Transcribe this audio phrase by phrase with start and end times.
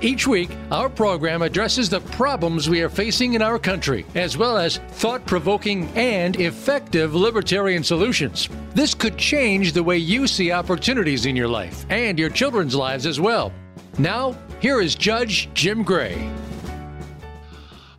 [0.00, 4.56] Each week, our program addresses the problems we are facing in our country, as well
[4.56, 8.48] as thought provoking and effective libertarian solutions.
[8.74, 13.06] This could change the way you see opportunities in your life and your children's lives
[13.06, 13.52] as well.
[13.98, 16.30] Now, here is Judge Jim Gray.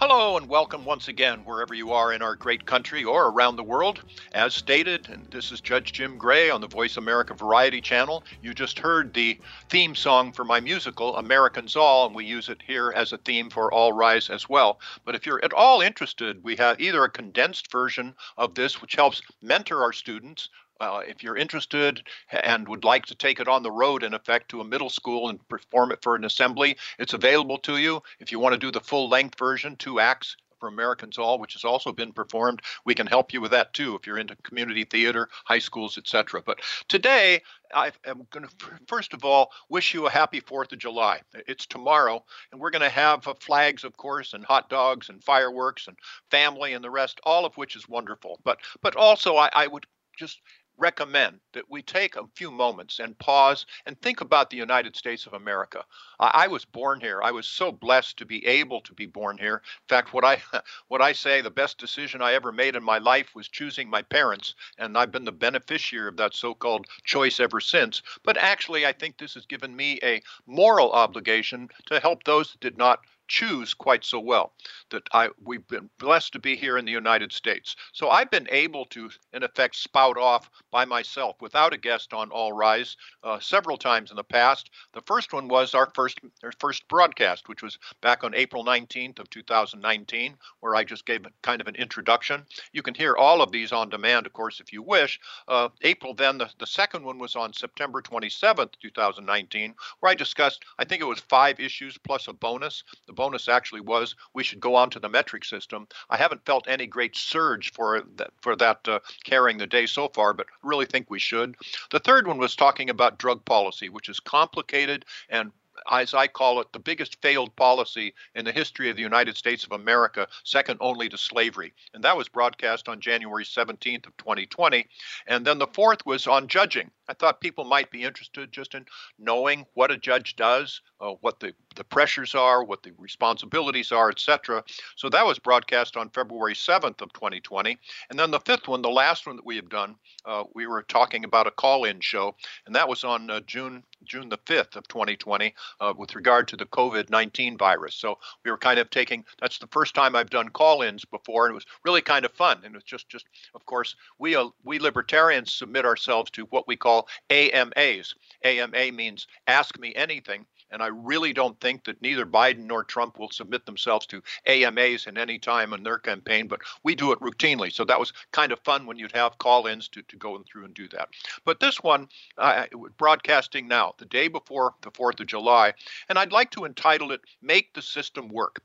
[0.02, 3.63] Hello and welcome once again, wherever you are in our great country or around the
[3.63, 4.02] world.
[4.31, 8.23] As stated, and this is Judge Jim Gray on the Voice America Variety Channel.
[8.41, 12.62] You just heard the theme song for my musical, Americans All, and we use it
[12.66, 14.80] here as a theme for All Rise as well.
[15.03, 18.95] But if you're at all interested, we have either a condensed version of this, which
[18.95, 20.47] helps mentor our students,
[20.80, 24.50] uh, if you're interested and would like to take it on the road, in effect,
[24.50, 28.02] to a middle school and perform it for an assembly, it's available to you.
[28.20, 31.53] If you want to do the full length version, two acts for Americans All, which
[31.53, 34.84] has also been performed, we can help you with that too if you're into community
[34.84, 36.42] theater, high schools, etc.
[36.45, 37.42] But today,
[37.73, 38.52] I am going to
[38.88, 41.22] first of all wish you a happy Fourth of July.
[41.48, 45.23] It's tomorrow, and we're going to have uh, flags, of course, and hot dogs and
[45.23, 45.98] fireworks and
[46.30, 48.40] family and the rest, all of which is wonderful.
[48.44, 49.86] But but also, I, I would
[50.18, 50.42] just
[50.80, 55.25] recommend that we take a few moments and pause and think about the United States
[55.25, 55.83] of America.
[56.19, 57.22] I, was born here.
[57.22, 59.55] I was so blessed to be able to be born here.
[59.55, 60.41] In fact, what I
[60.88, 64.02] what I say the best decision I ever made in my life was choosing my
[64.02, 68.02] parents, and I've been the beneficiary of that so-called choice ever since.
[68.23, 72.61] But actually, I think this has given me a moral obligation to help those that
[72.61, 74.52] did not choose quite so well.
[74.89, 77.75] That I we've been blessed to be here in the United States.
[77.94, 82.31] So I've been able to, in effect, spout off by myself without a guest on
[82.31, 84.72] All Rise uh, several times in the past.
[84.94, 89.19] The first one was our first our first broadcast, which was back on April 19th
[89.19, 92.45] of 2019, where I just gave kind of an introduction.
[92.73, 95.19] You can hear all of these on demand, of course, if you wish.
[95.47, 100.66] Uh, April then the, the second one was on September 27th, 2019, where I discussed
[100.79, 102.84] I think it was five issues plus a bonus.
[103.07, 105.85] The bonus actually was we should go on to the metric system.
[106.09, 110.07] I haven't felt any great surge for that, for that uh, carrying the day so
[110.07, 111.57] far, but really think we should.
[111.91, 115.52] The third one was talking about drug policy, which is complicated and
[115.90, 119.63] as I call it, the biggest failed policy in the history of the United States
[119.63, 121.74] of America, second only to slavery.
[121.94, 124.88] And that was broadcast on January 17th of 2020.
[125.28, 126.91] And then the fourth was on judging.
[127.09, 128.86] I thought people might be interested just in
[129.18, 134.09] knowing what a judge does, uh, what the, the pressures are, what the responsibilities are,
[134.09, 134.64] etc.
[134.96, 137.78] So that was broadcast on February 7th of 2020.
[138.09, 140.84] And then the fifth one, the last one that we have done, uh, we were
[140.84, 142.36] talking about a call-in show,
[142.68, 146.56] and that was on uh, June June the 5th of 2020 uh, with regard to
[146.56, 147.96] the COVID-19 virus.
[147.96, 151.52] So we were kind of taking that's the first time I've done call-ins before, and
[151.52, 152.58] it was really kind of fun.
[152.64, 153.25] And it was just just
[153.56, 156.99] of course we uh, we libertarians submit ourselves to what we call
[157.30, 158.16] AMAs.
[158.44, 160.46] AMA means ask me anything.
[160.72, 165.08] And I really don't think that neither Biden nor Trump will submit themselves to AMAs
[165.08, 167.74] in any time in their campaign, but we do it routinely.
[167.74, 170.66] So that was kind of fun when you'd have call ins to, to go through
[170.66, 171.10] and do that.
[171.44, 172.66] But this one, uh,
[172.98, 175.74] broadcasting now, the day before the 4th of July,
[176.08, 178.62] and I'd like to entitle it Make the System Work.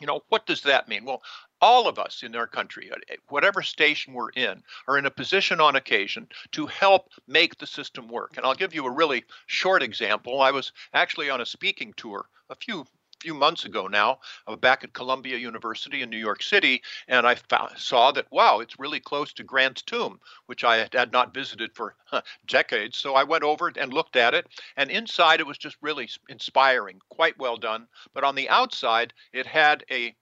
[0.00, 1.04] You know, what does that mean?
[1.04, 1.22] Well,
[1.64, 2.90] all of us in our country,
[3.30, 8.06] whatever station we're in, are in a position on occasion to help make the system
[8.06, 8.36] work.
[8.36, 10.42] And I'll give you a really short example.
[10.42, 12.84] I was actually on a speaking tour a few
[13.20, 17.36] few months ago now, uh, back at Columbia University in New York City, and I
[17.36, 21.74] found, saw that wow, it's really close to Grant's tomb, which I had, not visited
[21.74, 22.98] for huh, decades.
[22.98, 27.00] So I went over and looked at it, and inside it was just really inspiring,
[27.08, 27.88] quite well done.
[28.12, 30.14] But on the outside, it had a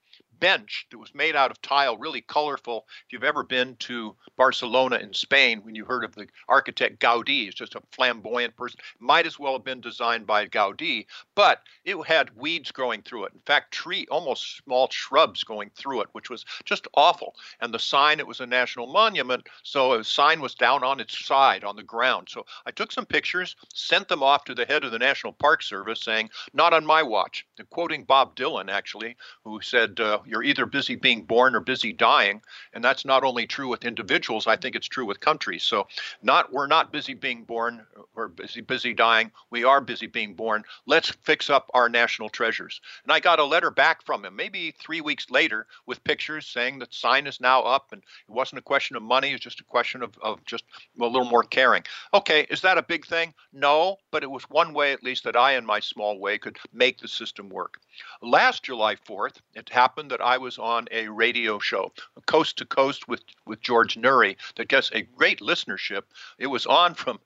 [0.42, 2.84] bench that was made out of tile, really colorful.
[3.06, 7.46] If you've ever been to Barcelona in Spain, when you heard of the architect Gaudi,
[7.46, 8.80] it's just a flamboyant person.
[8.98, 11.06] Might as well have been designed by Gaudi,
[11.36, 13.32] but it had weeds growing through it.
[13.34, 17.36] In fact, tree, almost small shrubs going through it, which was just awful.
[17.60, 21.24] And the sign, it was a national monument, so a sign was down on its
[21.24, 22.26] side on the ground.
[22.28, 25.62] So I took some pictures, sent them off to the head of the National Park
[25.62, 30.42] Service, saying, "Not on my watch." And quoting Bob Dylan, actually, who said, uh, you're
[30.42, 32.40] either busy being born or busy dying,
[32.72, 34.46] and that's not only true with individuals.
[34.46, 35.62] I think it's true with countries.
[35.62, 35.86] So,
[36.22, 37.84] not we're not busy being born
[38.16, 39.30] or busy busy dying.
[39.50, 40.64] We are busy being born.
[40.86, 42.80] Let's fix up our national treasures.
[43.04, 46.78] And I got a letter back from him, maybe three weeks later, with pictures saying
[46.78, 49.28] that sign is now up, and it wasn't a question of money.
[49.28, 50.64] It was just a question of, of just
[50.98, 51.82] a little more caring.
[52.14, 53.34] Okay, is that a big thing?
[53.52, 56.56] No, but it was one way, at least, that I, in my small way, could
[56.72, 57.78] make the system work.
[58.22, 61.90] Last July 4th, it happened that I was on a radio show,
[62.26, 66.02] Coast to Coast with, with George Noory, that gets a great listenership.
[66.38, 67.18] It was on from,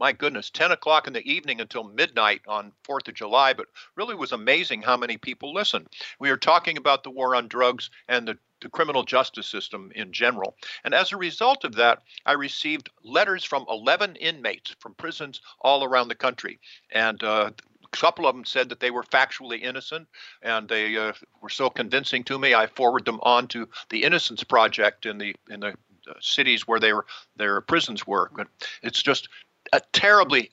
[0.00, 4.14] my goodness, 10 o'clock in the evening until midnight on 4th of July, but really
[4.14, 5.88] was amazing how many people listened.
[6.18, 10.12] We are talking about the war on drugs and the the criminal justice system in
[10.12, 10.56] general.
[10.84, 15.82] And as a result of that, I received letters from 11 inmates from prisons all
[15.82, 16.60] around the country.
[16.92, 17.50] And uh,
[17.92, 20.08] couple of them said that they were factually innocent,
[20.42, 22.54] and they uh, were so convincing to me.
[22.54, 25.74] I forwarded them on to the Innocence Project in the in the
[26.08, 27.06] uh, cities where they were
[27.36, 28.30] their prisons were.
[28.34, 28.48] But
[28.82, 29.28] it's just
[29.72, 30.50] a terribly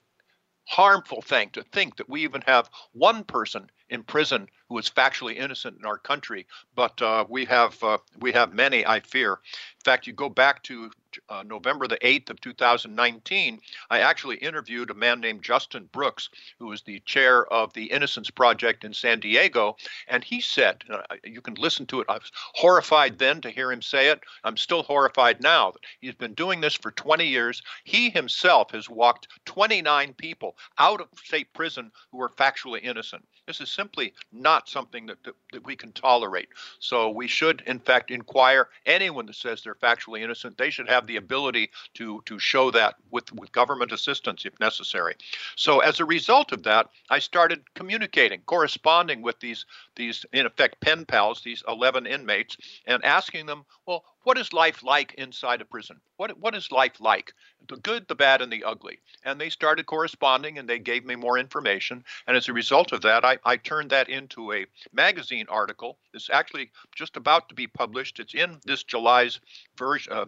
[0.65, 5.36] harmful thing to think that we even have one person in prison who is factually
[5.36, 6.45] innocent in our country,
[6.75, 9.33] but uh, we have uh, we have many, I fear.
[9.33, 10.92] In fact, you go back to
[11.30, 16.30] uh, November the 8th of 2019, I actually interviewed a man named Justin Brooks,
[16.60, 19.75] who is the chair of the Innocence Project in San Diego,
[20.07, 22.07] and he said, uh, you can listen to it.
[22.10, 24.21] I was horrified then to hear him say it.
[24.44, 25.74] I'm still horrified now.
[26.00, 27.62] He's been doing this for 20 years.
[27.83, 33.25] He himself has walked 29 people out of state prison who were factually innocent.
[33.50, 36.50] This is simply not something that, that, that, we can tolerate.
[36.78, 40.56] So we should, in fact, inquire anyone that says they're factually innocent.
[40.56, 45.16] They should have the ability to, to show that with, with government assistance if necessary.
[45.56, 50.80] So as a result of that, I started communicating, corresponding with these, these in effect,
[50.80, 52.56] pen pals, these 11 inmates,
[52.86, 56.00] and asking them, well, what is life like inside a prison?
[56.18, 57.33] What, what is life like?
[57.68, 59.00] The good, the bad, and the ugly.
[59.24, 62.04] And they started corresponding and they gave me more information.
[62.27, 65.98] And as a result of that, I, I turned that into a magazine article.
[66.13, 68.19] It's actually just about to be published.
[68.19, 69.39] It's in this July's
[69.77, 70.13] version.
[70.13, 70.25] Uh,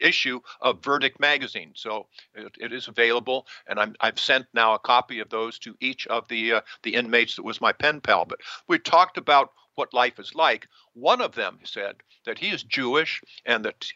[0.00, 1.72] issue of Verdict magazine.
[1.74, 5.76] So it, it is available, and i have sent now a copy of those to
[5.80, 8.24] each of the uh, the inmates that was my pen pal.
[8.24, 10.66] But we talked about what life is like.
[10.94, 11.96] One of them said
[12.26, 13.86] that he is Jewish and that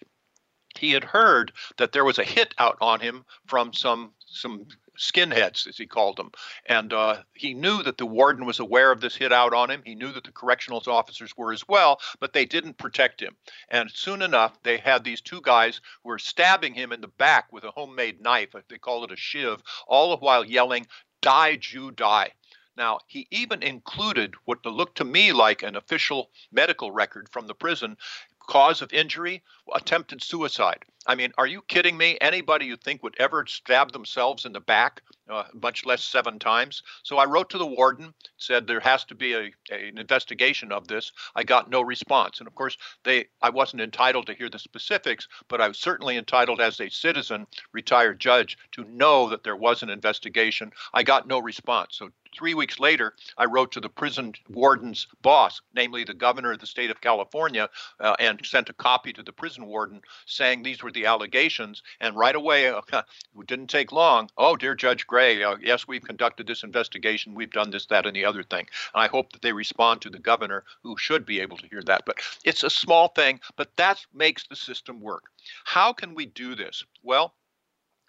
[0.79, 4.67] he had heard that there was a hit out on him from some some
[4.99, 6.31] skinheads, as he called them.
[6.67, 9.83] And uh, he knew that the warden was aware of this hit out on him.
[9.85, 13.37] He knew that the correctional officers were as well, but they didn't protect him.
[13.69, 17.53] And soon enough, they had these two guys who were stabbing him in the back
[17.53, 18.55] with a homemade knife.
[18.69, 20.87] They call it a shiv, all the while yelling,
[21.21, 22.33] Die, Jew, die.
[22.75, 27.55] Now, he even included what looked to me like an official medical record from the
[27.55, 27.99] prison
[28.47, 29.43] cause of injury
[29.75, 30.85] attempted suicide.
[31.07, 32.19] I mean are you kidding me?
[32.21, 35.03] Anybody you think would ever stab themselves in the back
[35.33, 36.83] uh, much less seven times.
[37.03, 40.71] So i wrote to the warden said there has to be a, a, an investigation
[40.73, 41.13] of this.
[41.35, 42.39] I got no response.
[42.39, 46.17] And of course they i wasn't entitled to hear the specifics but i was certainly
[46.17, 50.71] entitled as a citizen retired judge to know that there was an investigation.
[50.93, 51.97] I got no response.
[51.97, 56.61] So Three weeks later, I wrote to the prison warden's boss, namely the governor of
[56.61, 57.69] the state of California,
[58.01, 61.83] uh, and sent a copy to the prison warden saying these were the allegations.
[62.01, 63.05] And right away, it
[63.47, 64.31] didn't take long.
[64.39, 67.35] Oh, dear Judge Gray, uh, yes, we've conducted this investigation.
[67.35, 68.67] We've done this, that, and the other thing.
[68.95, 71.83] And I hope that they respond to the governor, who should be able to hear
[71.83, 72.03] that.
[72.07, 75.25] But it's a small thing, but that makes the system work.
[75.65, 76.85] How can we do this?
[77.03, 77.35] Well,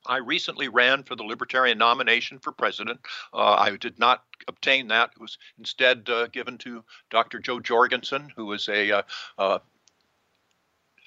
[0.05, 2.99] I recently ran for the Libertarian nomination for president.
[3.33, 5.11] Uh, I did not obtain that.
[5.15, 7.39] It was instead uh, given to Dr.
[7.39, 9.01] Jo Jorgensen, who is a uh,
[9.37, 9.59] uh,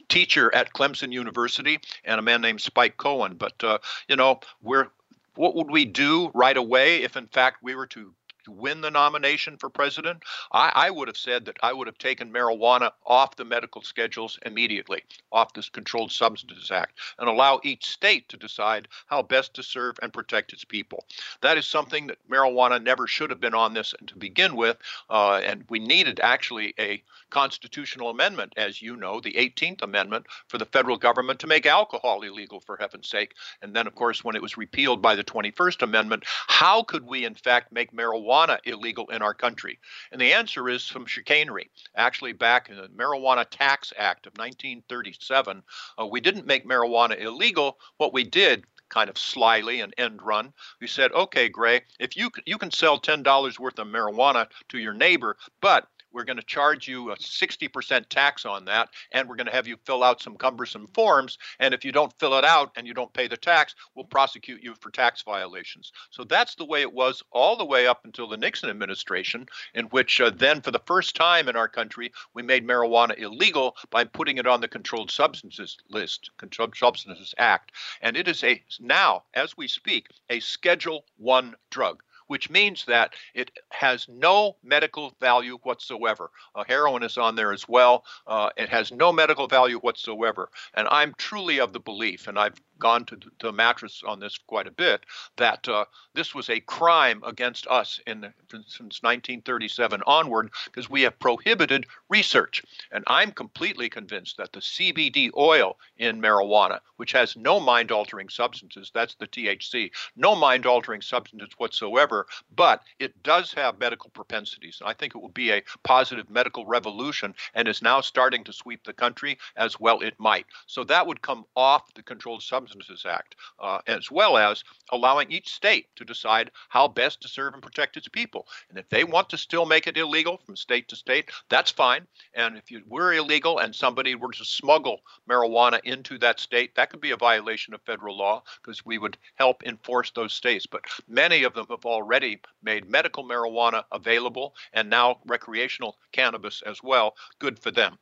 [0.09, 3.35] teacher at Clemson University, and a man named Spike Cohen.
[3.35, 4.89] But uh, you know, we're
[5.37, 8.15] what would we do right away if, in fact, we were to
[8.49, 10.23] win the nomination for president,
[10.53, 14.39] I, I, would have said that I would have taken marijuana off the medical schedules
[14.45, 19.63] immediately, off this Controlled Substances Act, and allow each state to decide how best to
[19.63, 21.05] serve and protect its people.
[21.41, 24.77] That is something that marijuana never should have been on this and to begin with,
[25.11, 30.59] uh, and we needed actually a constitutional amendment, as you know, the 18th Amendment, for
[30.59, 33.35] the federal government to make alcohol illegal, for heaven's sake.
[33.63, 37.25] And then, of course, when it was repealed by the 21st Amendment, how could we,
[37.25, 38.36] in fact, make marijuana?
[38.37, 39.79] Marijuana illegal in our country?
[40.13, 41.71] And the answer is some chicanery.
[41.97, 45.63] Actually, back in the Marijuana Tax Act of 1937,
[45.99, 47.79] uh, we didn't make marijuana illegal.
[47.97, 50.53] What we did kind of slyly and end run.
[50.81, 54.79] We said, okay, Gray, if you you can sell ten dollars worth of marijuana to
[54.79, 59.37] your neighbor, but we're going to charge you a 60% tax on that, and we're
[59.37, 61.39] going to have you fill out some cumbersome forms.
[61.61, 64.63] And if you don't fill it out and you don't pay the tax, we'll prosecute
[64.63, 65.93] you for tax violations.
[66.11, 69.87] So that's the way it was all the way up until the Nixon administration, in
[69.87, 74.05] which uh, then, for the first time in our country, we made marijuana illegal by
[74.05, 77.73] putting it on the Controlled Substances List, Controlled Substances Act.
[78.01, 83.15] And it is a now, as we speak, a Schedule One drug which means that
[83.35, 86.31] it has no medical value whatsoever.
[86.55, 88.05] Uh, heroin is on there as well.
[88.27, 90.49] Uh, it has no medical value whatsoever.
[90.75, 94.67] And I'm truly of the belief, and I've gone to, the mattress on this quite
[94.67, 95.05] a bit,
[95.37, 101.19] that uh, this was a crime against us in since 1937 onward because we have
[101.19, 102.63] prohibited research.
[102.93, 108.29] And I'm completely convinced that the CBD oil in marijuana, which has no mind altering
[108.29, 114.79] substances, that's the THC, no mind altering substances whatsoever, but it does have medical propensities.
[114.81, 118.53] And I think it will be a positive medical revolution and is now starting to
[118.53, 120.47] sweep the country as well it might.
[120.67, 125.31] So that would come off the controlled substance Substances Act, uh, as well as allowing
[125.31, 128.47] each state to decide how best to serve and protect its people.
[128.69, 132.07] And if they want to still make it illegal from state to state, that's fine.
[132.35, 136.91] And if you were illegal and somebody were to smuggle marijuana into that state, that
[136.91, 140.67] could be a violation of federal law because we would help enforce those states.
[140.67, 146.83] But many of them have already made medical marijuana available and now recreational cannabis as
[146.83, 147.15] well.
[147.39, 147.99] Good for them.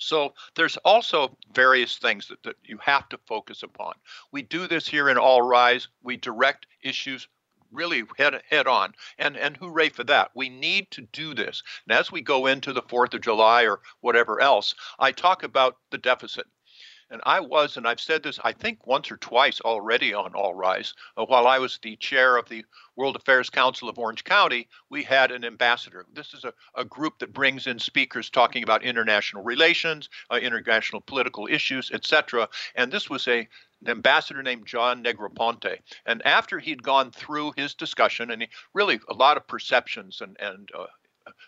[0.00, 3.94] So there's also various things that, that you have to focus upon.
[4.32, 5.88] We do this here in All Rise.
[6.02, 7.28] We direct issues
[7.72, 11.96] really head head on and and hooray for that we need to do this and
[11.96, 15.98] as we go into the 4th of july or whatever else i talk about the
[15.98, 16.46] deficit
[17.10, 20.54] and I was, and I've said this, I think, once or twice already on All
[20.54, 20.94] Rise.
[21.16, 22.64] Uh, while I was the chair of the
[22.96, 26.06] World Affairs Council of Orange County, we had an ambassador.
[26.12, 31.00] This is a, a group that brings in speakers talking about international relations, uh, international
[31.00, 32.48] political issues, etc.
[32.74, 33.48] And this was a
[33.82, 35.78] an ambassador named John Negroponte.
[36.04, 40.36] And after he'd gone through his discussion, and he really a lot of perceptions and,
[40.38, 40.84] and uh,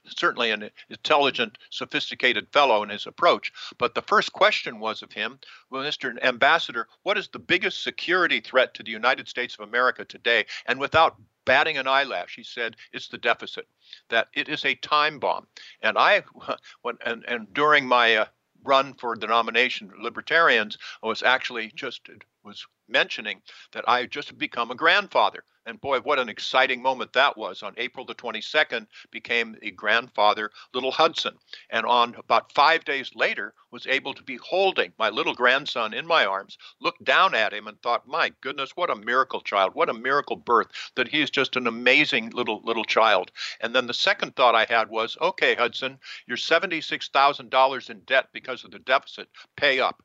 [0.07, 3.53] certainly an intelligent, sophisticated fellow in his approach.
[3.79, 5.39] But the first question was of him,
[5.71, 6.23] well, Mr.
[6.23, 10.47] Ambassador, what is the biggest security threat to the United States of America today?
[10.67, 13.67] And without batting an eyelash, he said, it's the deficit,
[14.11, 15.47] that it is a time bomb.
[15.83, 16.23] And I,
[16.83, 18.27] when, and, and during my uh,
[18.65, 22.09] run for the nomination, libertarians, I was actually just
[22.45, 25.43] was mentioning that I just become a grandfather.
[25.65, 27.63] And boy, what an exciting moment that was.
[27.63, 31.39] On April the 22nd, became a grandfather, little Hudson.
[31.71, 36.05] And on about five days later, was able to be holding my little grandson in
[36.05, 39.89] my arms, looked down at him and thought, my goodness, what a miracle child, what
[39.89, 43.31] a miracle birth, that he is just an amazing little little child.
[43.61, 48.65] And then the second thought I had was, okay, Hudson, you're $76,000 in debt because
[48.65, 49.29] of the deficit.
[49.57, 50.03] Pay up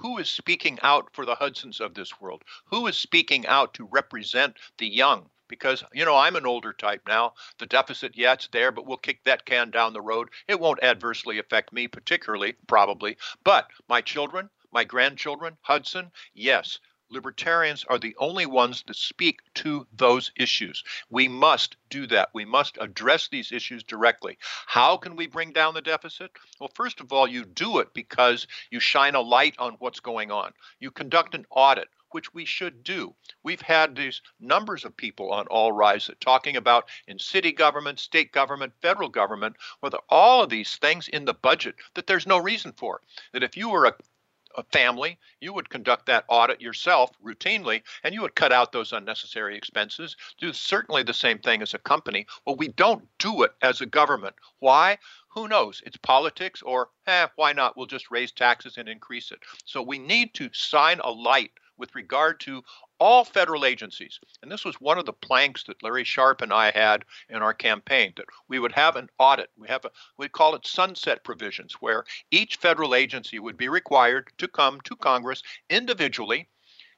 [0.00, 2.44] who is speaking out for the Hudsons of this world?
[2.66, 5.28] Who is speaking out to represent the young?
[5.48, 7.34] Because, you know, I'm an older type now.
[7.58, 10.28] The deficit, yeah, it's there, but we'll kick that can down the road.
[10.46, 13.16] It won't adversely affect me, particularly, probably.
[13.42, 16.78] But my children, my grandchildren, Hudson, yes,
[17.10, 20.84] libertarians are the only ones that speak to those issues.
[21.10, 22.30] We must do that.
[22.34, 24.38] We must address these issues directly.
[24.66, 26.30] How can we bring down the deficit?
[26.60, 30.30] Well, first of all, you do it because you shine a light on what's going
[30.30, 30.52] on.
[30.80, 33.14] You conduct an audit which we should do.
[33.42, 38.32] We've had these numbers of people on All Rise talking about in city government, state
[38.32, 42.72] government, federal government, whether all of these things in the budget that there's no reason
[42.72, 43.00] for.
[43.32, 43.94] That if you were a
[44.56, 48.92] a family, you would conduct that audit yourself routinely and you would cut out those
[48.92, 50.16] unnecessary expenses.
[50.38, 52.26] Do certainly the same thing as a company.
[52.44, 54.34] Well, we don't do it as a government.
[54.58, 54.98] Why?
[55.28, 55.82] Who knows?
[55.86, 57.76] It's politics, or eh, why not?
[57.76, 59.40] We'll just raise taxes and increase it.
[59.64, 62.64] So we need to sign a light with regard to
[63.00, 64.18] all federal agencies.
[64.42, 67.54] And this was one of the planks that Larry Sharpe and I had in our
[67.54, 69.50] campaign that we would have an audit.
[69.56, 74.32] We have a we call it sunset provisions where each federal agency would be required
[74.38, 76.48] to come to Congress individually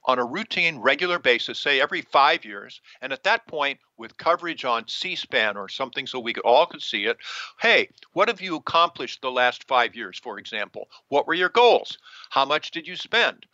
[0.04, 4.64] on a routine regular basis say every 5 years and at that point with coverage
[4.64, 7.18] on C-SPAN or something so we could, all could see it
[7.60, 11.98] hey what have you accomplished the last 5 years for example what were your goals
[12.30, 13.44] how much did you spend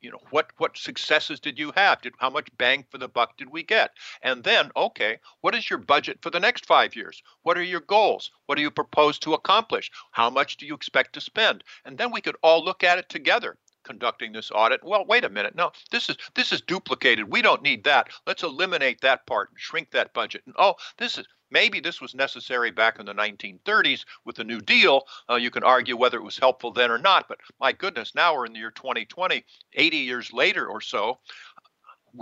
[0.00, 2.02] you know what what successes did you have?
[2.02, 3.92] Did how much bang for the buck did we get?
[4.22, 7.22] And then okay what is your budget for the next 5 years?
[7.42, 8.30] What are your goals?
[8.46, 9.90] What do you propose to accomplish?
[10.12, 11.64] How much do you expect to spend?
[11.84, 14.84] And then we could all look at it together conducting this audit.
[14.84, 17.30] Well wait a minute no this is this is duplicated.
[17.32, 18.08] We don't need that.
[18.26, 20.42] Let's eliminate that part and shrink that budget.
[20.44, 24.60] And oh this is maybe this was necessary back in the 1930s with the New
[24.60, 25.02] Deal.
[25.28, 28.34] Uh, you can argue whether it was helpful then or not, but my goodness, now
[28.34, 31.18] we're in the year 2020, 80 years later or so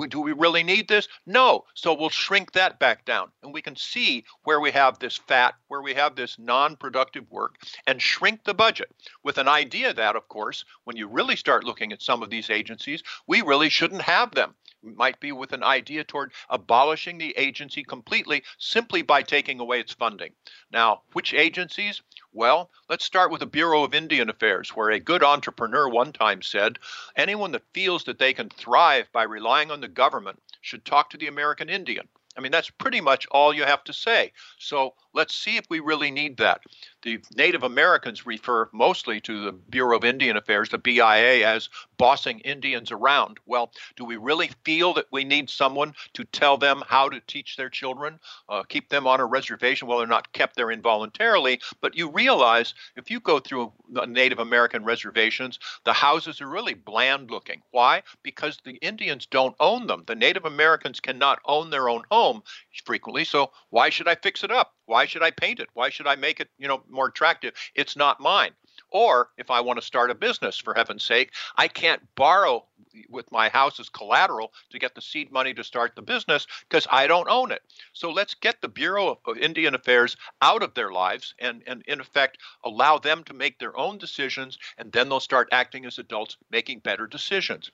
[0.08, 1.08] do we really need this?
[1.26, 1.64] No.
[1.75, 3.30] So we'll shrink that back down.
[3.42, 7.30] And we can see where we have this fat, where we have this non productive
[7.30, 7.56] work,
[7.87, 11.92] and shrink the budget with an idea that, of course, when you really start looking
[11.92, 14.54] at some of these agencies, we really shouldn't have them.
[14.80, 19.92] Might be with an idea toward abolishing the agency completely simply by taking away its
[19.92, 20.35] funding.
[20.70, 22.00] Now, which agencies?
[22.32, 26.42] Well, let's start with the Bureau of Indian Affairs, where a good entrepreneur one time
[26.42, 26.78] said
[27.16, 31.16] anyone that feels that they can thrive by relying on the government should talk to
[31.16, 32.08] the American Indian.
[32.37, 34.32] I mean, that's pretty much all you have to say.
[34.58, 36.61] So let's see if we really need that.
[37.03, 42.39] The Native Americans refer mostly to the Bureau of Indian Affairs, the BIA, as bossing
[42.41, 43.39] Indians around.
[43.45, 47.57] Well, do we really feel that we need someone to tell them how to teach
[47.57, 49.89] their children, uh, keep them on a reservation?
[49.89, 53.73] Well, they're not kept there involuntarily, but you realize if you go through
[54.07, 57.61] Native American reservations, the houses are really bland looking.
[57.73, 58.05] Why?
[58.23, 60.05] Because the Indians don't own them.
[60.07, 62.45] The Native Americans cannot own their own home
[62.85, 64.77] frequently, so why should I fix it up?
[64.88, 65.68] Why should I paint it?
[65.75, 67.52] Why should I make it, you know, more attractive?
[67.75, 68.52] It's not mine.
[68.90, 72.64] Or if I want to start a business, for heaven's sake, I can't borrow
[73.11, 76.87] with my house as collateral to get the seed money to start the business because
[76.90, 77.61] I don't own it.
[77.92, 82.00] So let's get the Bureau of Indian Affairs out of their lives and, and in
[82.00, 86.38] effect allow them to make their own decisions and then they'll start acting as adults
[86.50, 87.71] making better decisions.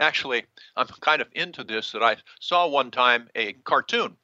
[0.00, 0.46] Actually,
[0.76, 4.16] I'm kind of into this that I saw one time a cartoon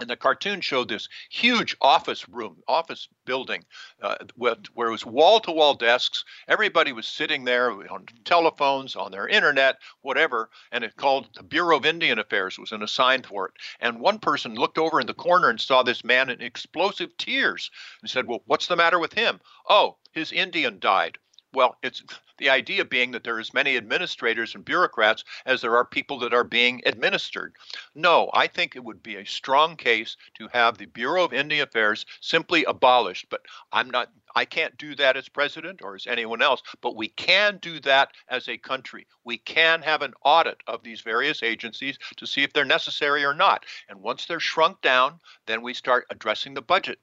[0.00, 3.64] and the cartoon showed this huge office room, office building,
[4.00, 6.24] uh, with, where it was wall to wall desks.
[6.46, 10.50] Everybody was sitting there on telephones, on their internet, whatever.
[10.70, 13.54] And it called the Bureau of Indian Affairs was an assigned for it.
[13.80, 17.70] And one person looked over in the corner and saw this man in explosive tears
[18.00, 19.40] and said, Well, what's the matter with him?
[19.68, 21.18] Oh, his Indian died.
[21.54, 22.02] Well, it's
[22.36, 26.18] the idea being that there are as many administrators and bureaucrats as there are people
[26.18, 27.56] that are being administered.
[27.94, 31.62] No, I think it would be a strong case to have the Bureau of Indian
[31.62, 33.30] Affairs simply abolished.
[33.30, 37.08] But I'm not I can't do that as president or as anyone else, but we
[37.08, 39.06] can do that as a country.
[39.24, 43.34] We can have an audit of these various agencies to see if they're necessary or
[43.34, 43.64] not.
[43.88, 47.00] And once they're shrunk down, then we start addressing the budget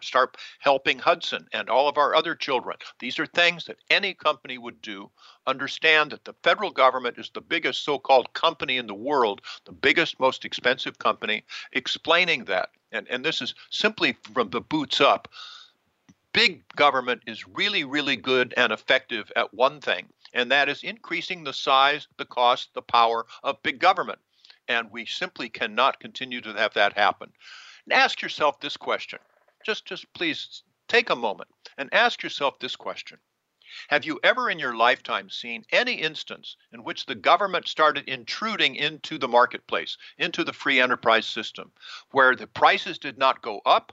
[0.00, 2.76] start helping Hudson and all of our other children.
[2.98, 5.10] These are things that any company would do.
[5.46, 9.72] Understand that the federal government is the biggest so called company in the world, the
[9.72, 12.70] biggest, most expensive company, explaining that.
[12.92, 15.28] And, and this is simply from the boots up.
[16.32, 21.44] Big government is really, really good and effective at one thing, and that is increasing
[21.44, 24.18] the size, the cost, the power of big government.
[24.68, 27.32] And we simply cannot continue to have that happen.
[27.84, 29.20] And ask yourself this question
[29.66, 33.18] just just please take a moment and ask yourself this question.
[33.88, 38.76] Have you ever in your lifetime seen any instance in which the government started intruding
[38.76, 41.72] into the marketplace, into the free enterprise system,
[42.12, 43.92] where the prices did not go up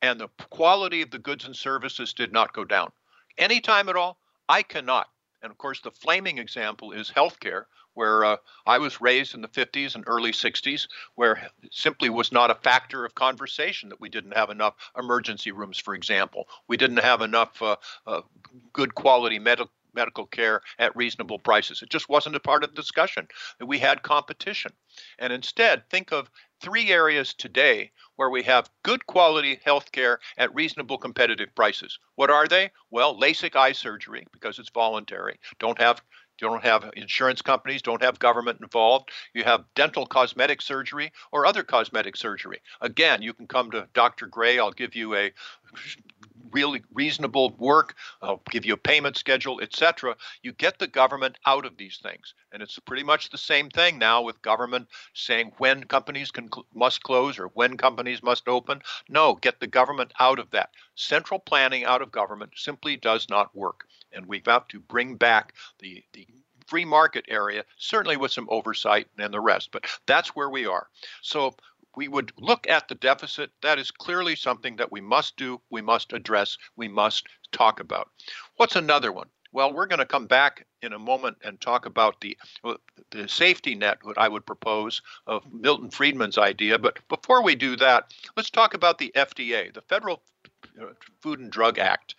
[0.00, 2.90] and the quality of the goods and services did not go down?
[3.36, 4.18] Any time at all?
[4.48, 5.10] I cannot.
[5.42, 9.48] And of course, the flaming example is healthcare, where uh, I was raised in the
[9.48, 14.36] 50s and early 60s, where simply was not a factor of conversation that we didn't
[14.36, 16.46] have enough emergency rooms, for example.
[16.68, 18.20] We didn't have enough uh, uh,
[18.72, 21.82] good quality medical medical care at reasonable prices.
[21.82, 23.26] It just wasn't a part of the discussion.
[23.64, 24.72] We had competition.
[25.18, 26.30] And instead, think of
[26.60, 31.98] three areas today where we have good quality health care at reasonable competitive prices.
[32.14, 32.70] What are they?
[32.90, 35.38] Well, LASIK eye surgery, because it's voluntary.
[35.58, 36.02] Don't have
[36.38, 39.10] don't have insurance companies, don't have government involved.
[39.34, 42.60] You have dental cosmetic surgery or other cosmetic surgery.
[42.80, 44.26] Again, you can come to Dr.
[44.26, 44.58] Gray.
[44.58, 45.32] I'll give you a
[46.52, 50.16] really reasonable work, I'll give you a payment schedule, etc.
[50.42, 52.34] You get the government out of these things.
[52.52, 57.02] And it's pretty much the same thing now with government saying when companies can must
[57.02, 58.82] close or when companies must open.
[59.08, 60.70] No, get the government out of that.
[60.94, 63.86] Central planning out of government simply does not work.
[64.12, 66.26] And we've got to bring back the the
[66.66, 69.70] free market area, certainly with some oversight and the rest.
[69.72, 70.88] But that's where we are.
[71.22, 71.54] So
[71.96, 73.50] we would look at the deficit.
[73.62, 78.10] That is clearly something that we must do, we must address, we must talk about.
[78.56, 79.28] What's another one?
[79.52, 82.36] Well, we're going to come back in a moment and talk about the
[83.10, 86.78] the safety net that I would propose of Milton Friedman's idea.
[86.78, 90.22] But before we do that, let's talk about the FDA, the Federal
[90.78, 90.88] uh,
[91.20, 92.16] Food and Drug Act.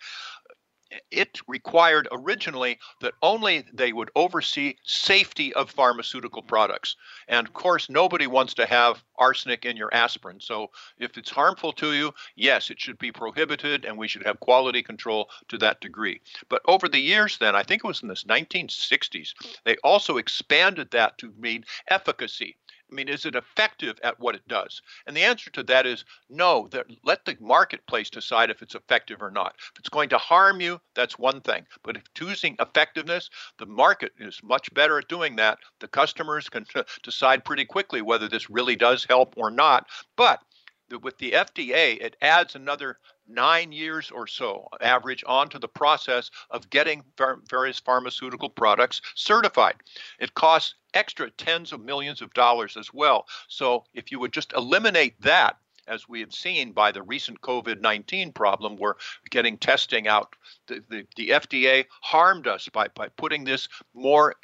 [1.10, 6.96] It required originally that only they would oversee safety of pharmaceutical products.
[7.28, 10.40] And of course, nobody wants to have arsenic in your aspirin.
[10.40, 14.40] So if it's harmful to you, yes, it should be prohibited and we should have
[14.40, 16.20] quality control to that degree.
[16.48, 20.90] But over the years, then, I think it was in the 1960s, they also expanded
[20.92, 22.56] that to mean efficacy.
[22.90, 24.80] I mean, is it effective at what it does?
[25.06, 26.68] And the answer to that is no.
[26.68, 29.56] That let the marketplace decide if it's effective or not.
[29.58, 31.66] If it's going to harm you, that's one thing.
[31.82, 35.58] But if choosing effectiveness, the market is much better at doing that.
[35.80, 36.64] The customers can
[37.02, 39.86] decide pretty quickly whether this really does help or not.
[40.16, 40.40] But
[41.02, 42.98] with the FDA, it adds another
[43.28, 47.04] nine years or so average onto the process of getting
[47.48, 49.76] various pharmaceutical products certified.
[50.18, 53.26] It costs extra tens of millions of dollars as well.
[53.48, 57.80] So if you would just eliminate that, as we have seen by the recent COVID
[57.80, 58.94] 19 problem, we're
[59.30, 60.36] getting testing out.
[60.66, 64.34] The, the, the, FDA harmed us by, by putting this more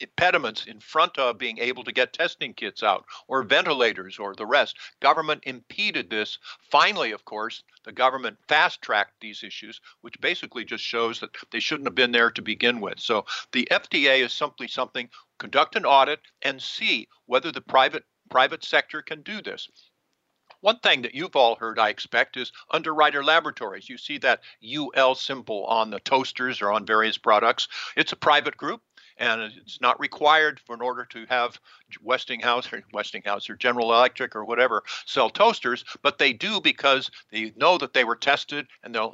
[0.00, 4.46] impediments in front of being able to get testing kits out or ventilators or the
[4.46, 4.76] rest.
[5.00, 6.38] Government impeded this.
[6.70, 11.60] Finally, of course, the government fast tracked these issues, which basically just shows that they
[11.60, 13.00] shouldn't have been there to begin with.
[13.00, 15.08] So the FDA is simply something
[15.38, 19.68] conduct an audit and see whether the private private sector can do this.
[20.60, 23.88] One thing that you've all heard, I expect, is Underwriter Laboratories.
[23.88, 27.68] You see that UL symbol on the toasters or on various products.
[27.96, 28.82] It's a private group
[29.18, 31.60] and it's not required for in order to have
[32.02, 37.52] Westinghouse or Westinghouse or General Electric or whatever sell toasters, but they do because they
[37.56, 39.12] know that they were tested and the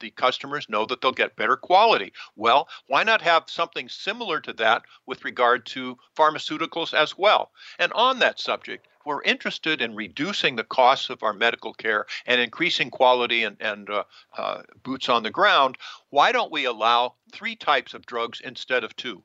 [0.00, 2.12] the customers know that they'll get better quality.
[2.34, 7.52] Well, why not have something similar to that with regard to pharmaceuticals as well?
[7.78, 12.40] And on that subject, we're interested in reducing the costs of our medical care and
[12.40, 14.04] increasing quality and, and uh,
[14.36, 15.78] uh, boots on the ground.
[16.10, 19.22] Why don't we allow three types of drugs instead of two?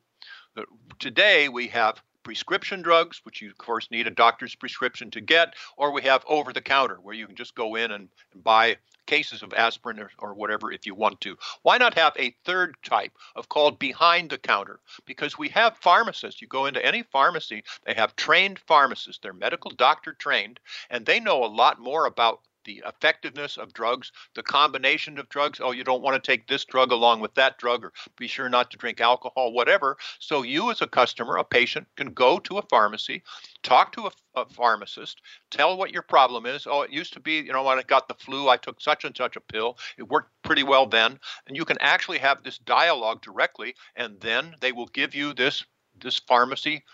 [0.98, 5.54] Today, we have prescription drugs, which you, of course, need a doctor's prescription to get,
[5.76, 8.76] or we have over the counter, where you can just go in and, and buy
[9.06, 11.36] cases of aspirin or, or, whatever if you want to.
[11.62, 14.80] Why not have a third type of called behind the counter?
[15.04, 16.42] Because we have pharmacists.
[16.42, 19.20] You go into any pharmacy, they have trained pharmacists.
[19.22, 20.58] They're medical doctor trained,
[20.90, 25.60] and they know a lot more about the effectiveness of drugs, the combination of drugs.
[25.62, 28.48] Oh, you don't want to take this drug along with that drug, or be sure
[28.50, 29.96] not to drink alcohol, whatever.
[30.18, 33.22] So, you as a customer, a patient, can go to a pharmacy,
[33.62, 36.66] talk to a, a pharmacist, tell what your problem is.
[36.66, 39.04] Oh, it used to be, you know, when I got the flu, I took such
[39.04, 39.78] and such a pill.
[39.96, 41.18] It worked pretty well then.
[41.46, 45.64] And you can actually have this dialogue directly, and then they will give you this
[45.98, 46.84] this pharmacy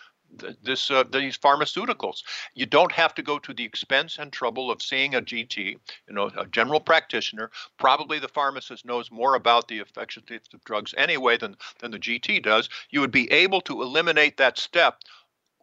[0.62, 2.22] this uh, these pharmaceuticals.
[2.54, 5.56] You don't have to go to the expense and trouble of seeing a GP,
[6.08, 7.50] you know, a general practitioner.
[7.78, 12.42] Probably the pharmacist knows more about the effectiveness of drugs anyway than than the GP
[12.42, 12.68] does.
[12.90, 15.00] You would be able to eliminate that step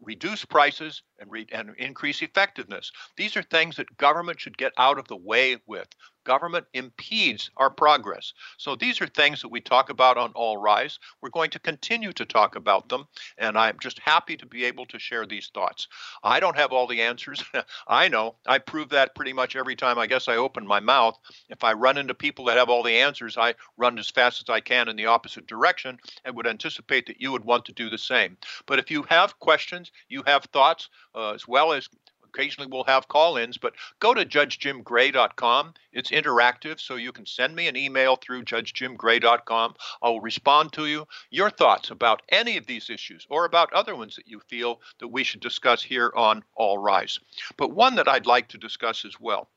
[0.02, 2.92] reduce prices and, re- and increase effectiveness.
[3.18, 5.88] These are things that government should get out of the way with
[6.24, 8.34] government impedes our progress.
[8.58, 11.00] So these are things that we talk about on All Rise.
[11.22, 14.86] We're going to continue to talk about them, and I'm just happy to be able
[14.88, 15.88] to share these thoughts.
[16.24, 17.44] I don't have all the answers.
[17.88, 18.36] I know.
[18.46, 21.18] I prove that pretty much every time I guess I open my mouth.
[21.50, 24.54] If I run into people that have all the answers, I run as fast as
[24.54, 27.90] I can in the opposite direction and would anticipate that you would want to do
[27.90, 28.38] the same.
[28.66, 31.90] But if you have questions, you have thoughts, uh, as well as
[32.34, 35.74] occasionally we'll have call ins, but go to judgejimgray.com.
[35.92, 39.76] It's interactive, so you can send me an email through judgejimgray.com.
[40.02, 41.08] I will respond to you.
[41.30, 45.08] Your thoughts about any of these issues or about other ones that you feel that
[45.08, 47.20] we should discuss here on All Rise.
[47.58, 49.50] But one that I'd like to discuss as well.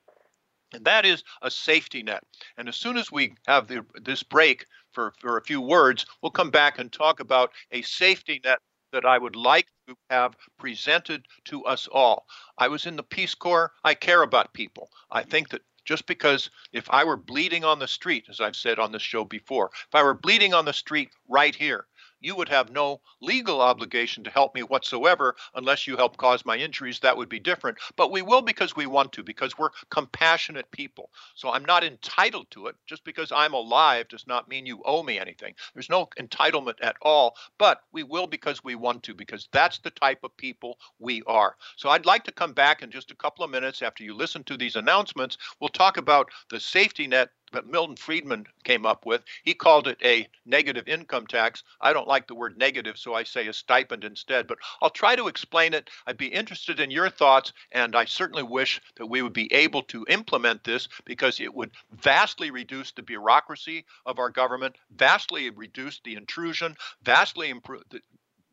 [0.72, 2.24] And that is a safety net.
[2.56, 6.30] And as soon as we have the, this break for, for a few words, we'll
[6.32, 8.58] come back and talk about a safety net
[8.92, 12.26] that I would like to have presented to us all.
[12.58, 13.72] I was in the Peace Corps.
[13.84, 14.90] I care about people.
[15.10, 18.78] I think that just because if I were bleeding on the street, as I've said
[18.78, 21.86] on this show before, if I were bleeding on the street right here,
[22.22, 26.56] you would have no legal obligation to help me whatsoever unless you help cause my
[26.56, 27.00] injuries.
[27.00, 27.78] That would be different.
[27.96, 31.10] But we will because we want to, because we're compassionate people.
[31.34, 32.76] So I'm not entitled to it.
[32.86, 35.54] Just because I'm alive does not mean you owe me anything.
[35.74, 37.36] There's no entitlement at all.
[37.58, 41.56] But we will because we want to, because that's the type of people we are.
[41.76, 44.44] So I'd like to come back in just a couple of minutes after you listen
[44.44, 45.38] to these announcements.
[45.60, 49.22] We'll talk about the safety net that Milton Friedman came up with.
[49.44, 51.62] He called it a negative income tax.
[51.80, 54.46] I don't like the word negative, so I say a stipend instead.
[54.46, 55.90] But I'll try to explain it.
[56.06, 59.82] I'd be interested in your thoughts, and I certainly wish that we would be able
[59.84, 66.00] to implement this because it would vastly reduce the bureaucracy of our government, vastly reduce
[66.04, 68.00] the intrusion, vastly improve the,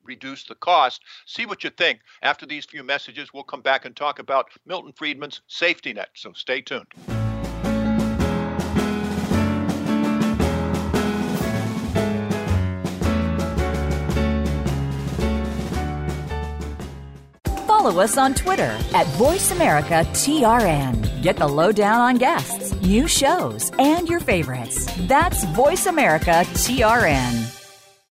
[0.04, 1.04] reduce the cost.
[1.26, 2.00] See what you think.
[2.22, 6.10] After these few messages, we'll come back and talk about Milton Friedman's safety net.
[6.16, 7.29] So stay tuned.
[18.00, 21.22] Us on Twitter at VoiceAmericaTRN.
[21.22, 24.88] Get the lowdown on guests, new shows, and your favorites.
[25.02, 27.58] That's VoiceAmericaTRN.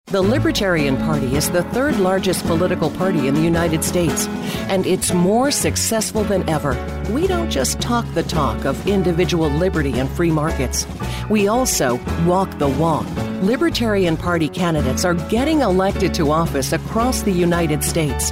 [0.08, 4.26] The Libertarian Party is the third largest political party in the United States,
[4.70, 6.78] and it's more successful than ever.
[7.10, 10.88] We don't just talk the talk of individual liberty and free markets,
[11.30, 13.08] we also walk the walk.
[13.42, 18.32] Libertarian Party candidates are getting elected to office across the United States,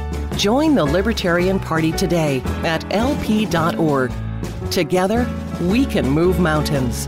[0.35, 4.11] Join the Libertarian Party today at lp.org.
[4.71, 5.29] Together,
[5.61, 7.07] we can move mountains.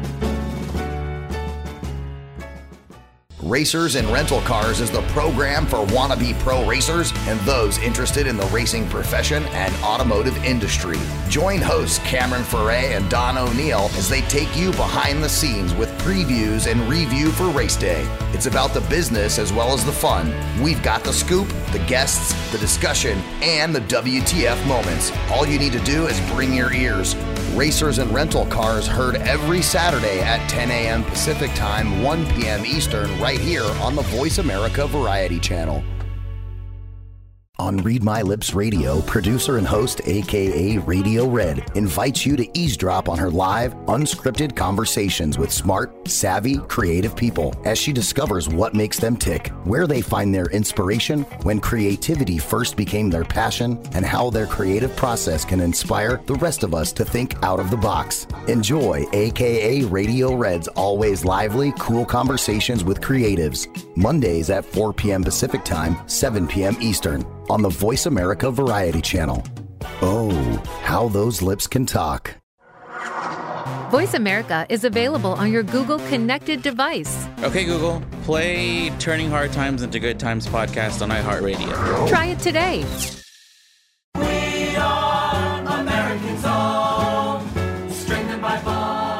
[3.44, 8.38] Racers and Rental Cars is the program for wannabe pro racers and those interested in
[8.38, 10.98] the racing profession and automotive industry.
[11.28, 15.90] Join hosts Cameron Foray and Don O'Neill as they take you behind the scenes with
[16.00, 18.08] previews and review for race day.
[18.32, 20.34] It's about the business as well as the fun.
[20.62, 25.12] We've got the scoop, the guests, the discussion, and the WTF moments.
[25.30, 27.14] All you need to do is bring your ears.
[27.56, 31.04] Racers and Rental Cars heard every Saturday at 10 a.m.
[31.04, 32.66] Pacific Time, 1 p.m.
[32.66, 35.84] Eastern, right here on the Voice America Variety Channel.
[37.60, 43.08] On Read My Lips Radio, producer and host, aka Radio Red, invites you to eavesdrop
[43.08, 48.98] on her live, unscripted conversations with smart, savvy, creative people as she discovers what makes
[48.98, 54.32] them tick, where they find their inspiration, when creativity first became their passion, and how
[54.32, 58.26] their creative process can inspire the rest of us to think out of the box.
[58.48, 63.68] Enjoy aka Radio Red's always lively, cool conversations with creatives.
[63.96, 65.24] Mondays at 4 p.m.
[65.24, 66.76] Pacific Time, 7 p.m.
[66.82, 69.44] Eastern on the Voice America Variety Channel.
[70.02, 70.32] Oh,
[70.82, 72.36] how those lips can talk.
[73.92, 77.28] Voice America is available on your Google connected device.
[77.44, 82.10] Okay, Google, play Turning Hard Times into Good Times podcast on iHeartRadio.
[82.10, 82.84] Try it today.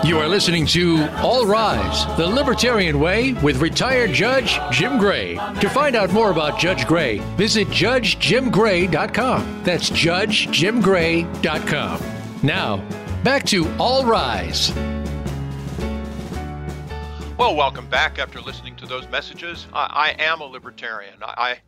[0.04, 5.36] You are listening to All Rise, the Libertarian Way with retired Judge Jim Gray.
[5.62, 9.62] To find out more about Judge Gray, visit judgejimgray.com.
[9.64, 12.02] That's judgejimgray.com.
[12.44, 12.86] Now,
[13.24, 14.74] back to All Rise.
[17.38, 19.68] Well, welcome back after listening to those messages.
[19.72, 21.16] I, I am a libertarian.
[21.22, 21.60] I,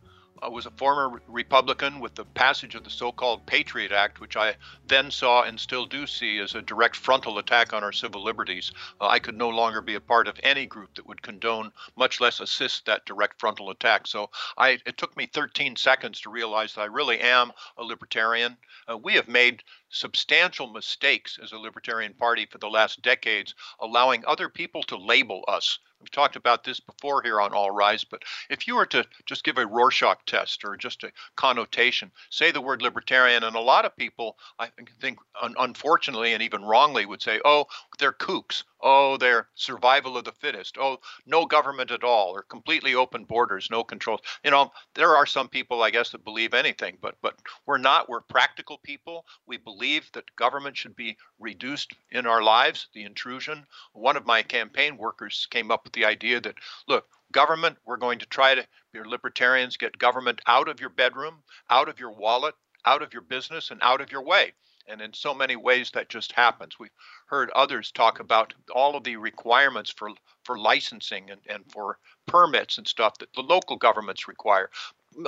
[0.42, 4.36] I was a former Republican with the passage of the so called Patriot Act, which
[4.36, 8.22] I then saw and still do see as a direct frontal attack on our civil
[8.22, 8.70] liberties.
[9.00, 12.20] Uh, I could no longer be a part of any group that would condone, much
[12.20, 14.06] less assist that direct frontal attack.
[14.06, 18.56] So I, it took me 13 seconds to realize that I really am a libertarian.
[18.88, 24.24] Uh, we have made substantial mistakes as a libertarian party for the last decades, allowing
[24.26, 25.78] other people to label us.
[26.00, 29.44] We've talked about this before here on All Rise, but if you were to just
[29.44, 33.86] give a Rorschach test or just a connotation, say the word libertarian, and a lot
[33.86, 34.68] of people, I
[35.00, 37.66] think, un- unfortunately and even wrongly, would say, oh,
[37.98, 38.62] they're kooks.
[38.82, 40.76] Oh, they're survival of the fittest.
[40.78, 44.20] Oh, no government at all, or completely open borders, no controls.
[44.44, 48.08] You know, there are some people, I guess, that believe anything, but but we're not.
[48.08, 49.24] We're practical people.
[49.46, 52.88] We believe that government should be reduced in our lives.
[52.92, 53.66] The intrusion.
[53.92, 56.56] One of my campaign workers came up with the idea that
[56.88, 58.66] look, government, we're going to try to.
[58.92, 63.22] Your libertarians get government out of your bedroom, out of your wallet, out of your
[63.22, 64.52] business, and out of your way.
[64.88, 66.78] And in so many ways, that just happens.
[66.78, 66.90] We've
[67.26, 70.10] heard others talk about all of the requirements for,
[70.44, 74.70] for licensing and, and for permits and stuff that the local governments require.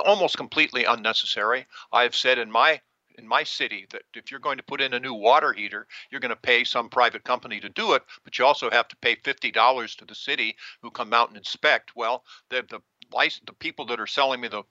[0.05, 1.67] Almost completely unnecessary.
[1.93, 2.81] I've said in my
[3.19, 6.21] in my city that if you're going to put in a new water heater, you're
[6.21, 9.17] going to pay some private company to do it, but you also have to pay
[9.17, 11.93] $50 to the city who come out and inspect.
[11.97, 14.63] Well, the the the people that are selling me the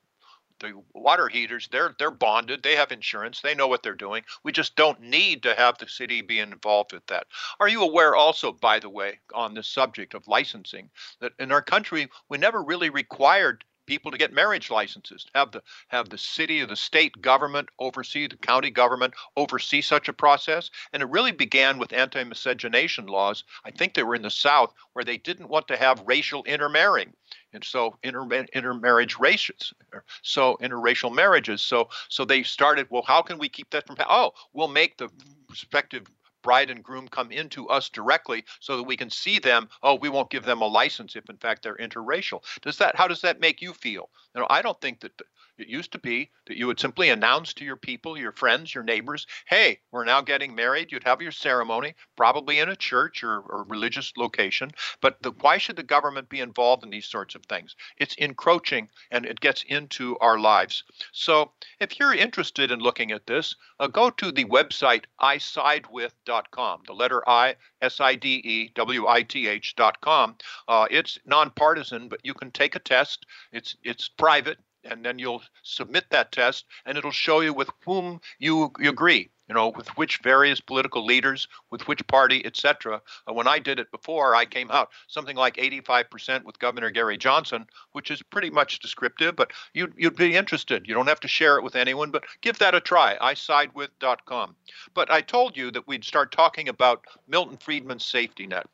[0.59, 4.51] the water heaters they're they're bonded they have insurance they know what they're doing we
[4.51, 7.27] just don't need to have the city be involved with that
[7.59, 11.61] are you aware also by the way on this subject of licensing that in our
[11.61, 15.25] country we never really required people to get marriage licenses.
[15.33, 20.07] Have the have the city or the state government oversee the county government oversee such
[20.07, 20.69] a process?
[20.93, 23.43] And it really began with anti-miscegenation laws.
[23.65, 27.13] I think they were in the south where they didn't want to have racial intermarrying.
[27.53, 29.73] And so inter- intermarriage races
[30.21, 31.61] so interracial marriages.
[31.61, 35.09] So so they started well how can we keep that from oh we'll make the
[35.49, 36.07] respective
[36.43, 40.09] bride and groom come into us directly so that we can see them oh we
[40.09, 42.41] won't give them a license if in fact they're interracial.
[42.61, 44.09] Does that how does that make you feel?
[44.35, 45.11] You know i don't think that
[45.57, 48.83] it used to be that you would simply announce to your people, your friends, your
[48.83, 50.91] neighbors, hey, we're now getting married.
[50.91, 54.71] You'd have your ceremony, probably in a church or, or religious location.
[55.01, 57.75] But the, why should the government be involved in these sorts of things?
[57.97, 60.83] It's encroaching and it gets into our lives.
[61.11, 66.93] So if you're interested in looking at this, uh, go to the website isidewith.com, the
[66.93, 70.35] letter I, S I D E W I T H.com.
[70.67, 73.25] Uh, it's nonpartisan, but you can take a test.
[73.51, 78.19] It's, it's private and then you'll submit that test and it'll show you with whom
[78.39, 83.33] you, you agree you know with which various political leaders with which party etc uh,
[83.33, 87.65] when i did it before i came out something like 85% with governor gary johnson
[87.93, 90.87] which is pretty much descriptive but you'd, you'd be interested.
[90.87, 94.55] You don't have to share it with anyone but give that a try isidewith.com
[94.93, 98.67] but i told you that we'd start talking about milton friedman's safety net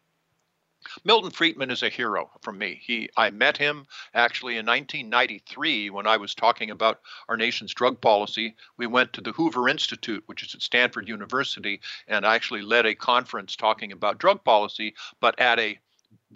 [1.03, 2.81] Milton Friedman is a hero for me.
[2.83, 8.01] He, I met him actually in 1993 when I was talking about our nation's drug
[8.01, 8.55] policy.
[8.77, 12.85] We went to the Hoover Institute, which is at Stanford University, and I actually led
[12.85, 15.79] a conference talking about drug policy, but at a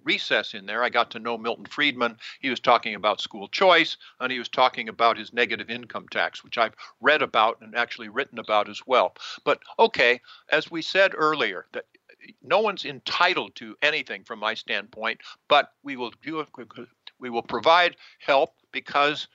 [0.03, 2.17] recess in there, I got to know Milton Friedman.
[2.39, 6.43] He was talking about school choice, and he was talking about his negative income tax,
[6.43, 9.15] which I've read about and actually written about as well.
[9.43, 11.85] But okay, as we said earlier, that
[12.43, 16.45] no one's entitled to anything from my standpoint, but we will do
[17.19, 19.27] we will provide help because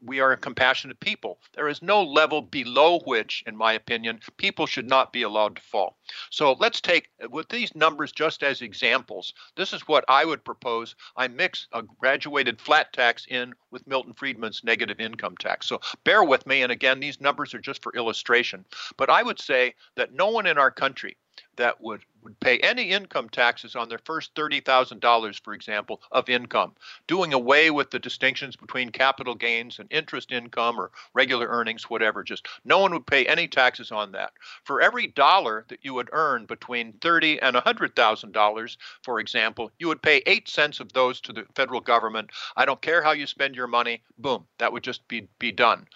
[0.00, 1.38] we are a compassionate people.
[1.52, 5.62] There is no level below which, in my opinion, people should not be allowed to
[5.62, 5.98] fall.
[6.30, 10.96] So let's take, with these numbers just as examples, this is what I would propose.
[11.16, 15.68] I mix a graduated flat tax in with Milton Friedman's negative income tax.
[15.68, 16.62] So bear with me.
[16.62, 18.64] And again, these numbers are just for illustration.
[18.96, 21.16] But I would say that no one in our country
[21.56, 26.74] that would, would pay any income taxes on their first $30,000, for example, of income,
[27.06, 32.22] doing away with the distinctions between capital gains and interest income or regular earnings, whatever.
[32.22, 34.32] Just no one would pay any taxes on that.
[34.64, 40.02] For every dollar that you would earn between thirty and $100,000, for example, you would
[40.02, 42.30] pay eight cents of those to the federal government.
[42.56, 45.86] I don't care how you spend your money, boom, that would just be, be done.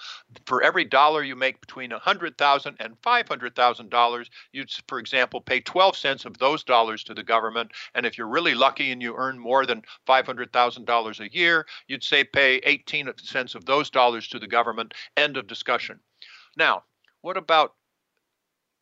[0.47, 6.13] For every dollar you make between $100,000 and $500,000, you'd, for example, pay 12 cents
[6.24, 7.72] of those dollars to the government.
[7.94, 12.22] And if you're really lucky and you earn more than $500,000 a year, you'd say
[12.22, 14.94] pay 18 cents of those dollars to the government.
[15.16, 15.98] End of discussion.
[16.57, 16.85] Now,
[17.22, 17.74] what about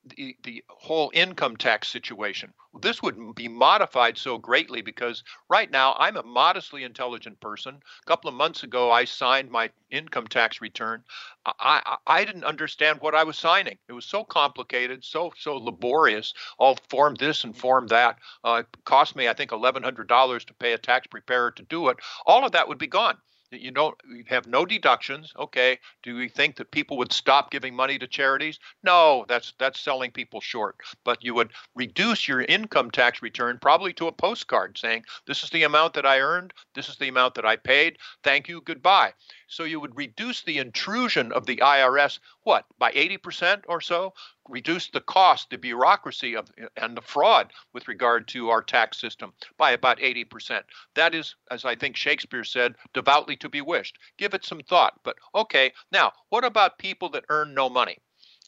[0.04, 2.52] the, the whole income tax situation.
[2.80, 7.76] This would be modified so greatly because right now I'm a modestly intelligent person.
[7.76, 11.04] A couple of months ago, I signed my income tax return.
[11.44, 11.52] I,
[11.84, 13.78] I, I didn't understand what I was signing.
[13.88, 16.32] It was so complicated, so so laborious.
[16.58, 18.18] All form this and form that.
[18.42, 21.98] Uh, it cost me, I think, $1,100 to pay a tax preparer to do it.
[22.26, 23.18] All of that would be gone
[23.60, 25.78] you don't you have no deductions okay?
[26.02, 28.58] Do we think that people would stop giving money to charities?
[28.82, 30.76] No that's that's selling people short.
[31.04, 35.50] But you would reduce your income tax return probably to a postcard saying this is
[35.50, 36.52] the amount that i earned.
[36.74, 37.98] This is the amount that i paid.
[38.22, 38.60] Thank you.
[38.60, 39.12] Goodbye.
[39.52, 44.14] So you would reduce the intrusion of the IRS, what, by 80% or so?
[44.52, 49.32] Reduce the cost, the bureaucracy of, and the fraud with regard to our tax system
[49.56, 50.62] by about 80%.
[50.94, 53.96] That is, as I think Shakespeare said, devoutly to be wished.
[54.18, 55.00] Give it some thought.
[55.04, 57.96] But okay, now, what about people that earn no money?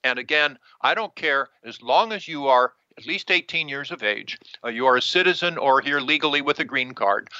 [0.02, 4.02] And again, I don't care as long as you are at least 18 years of
[4.02, 7.30] age, uh, you are a citizen or here legally with a green card,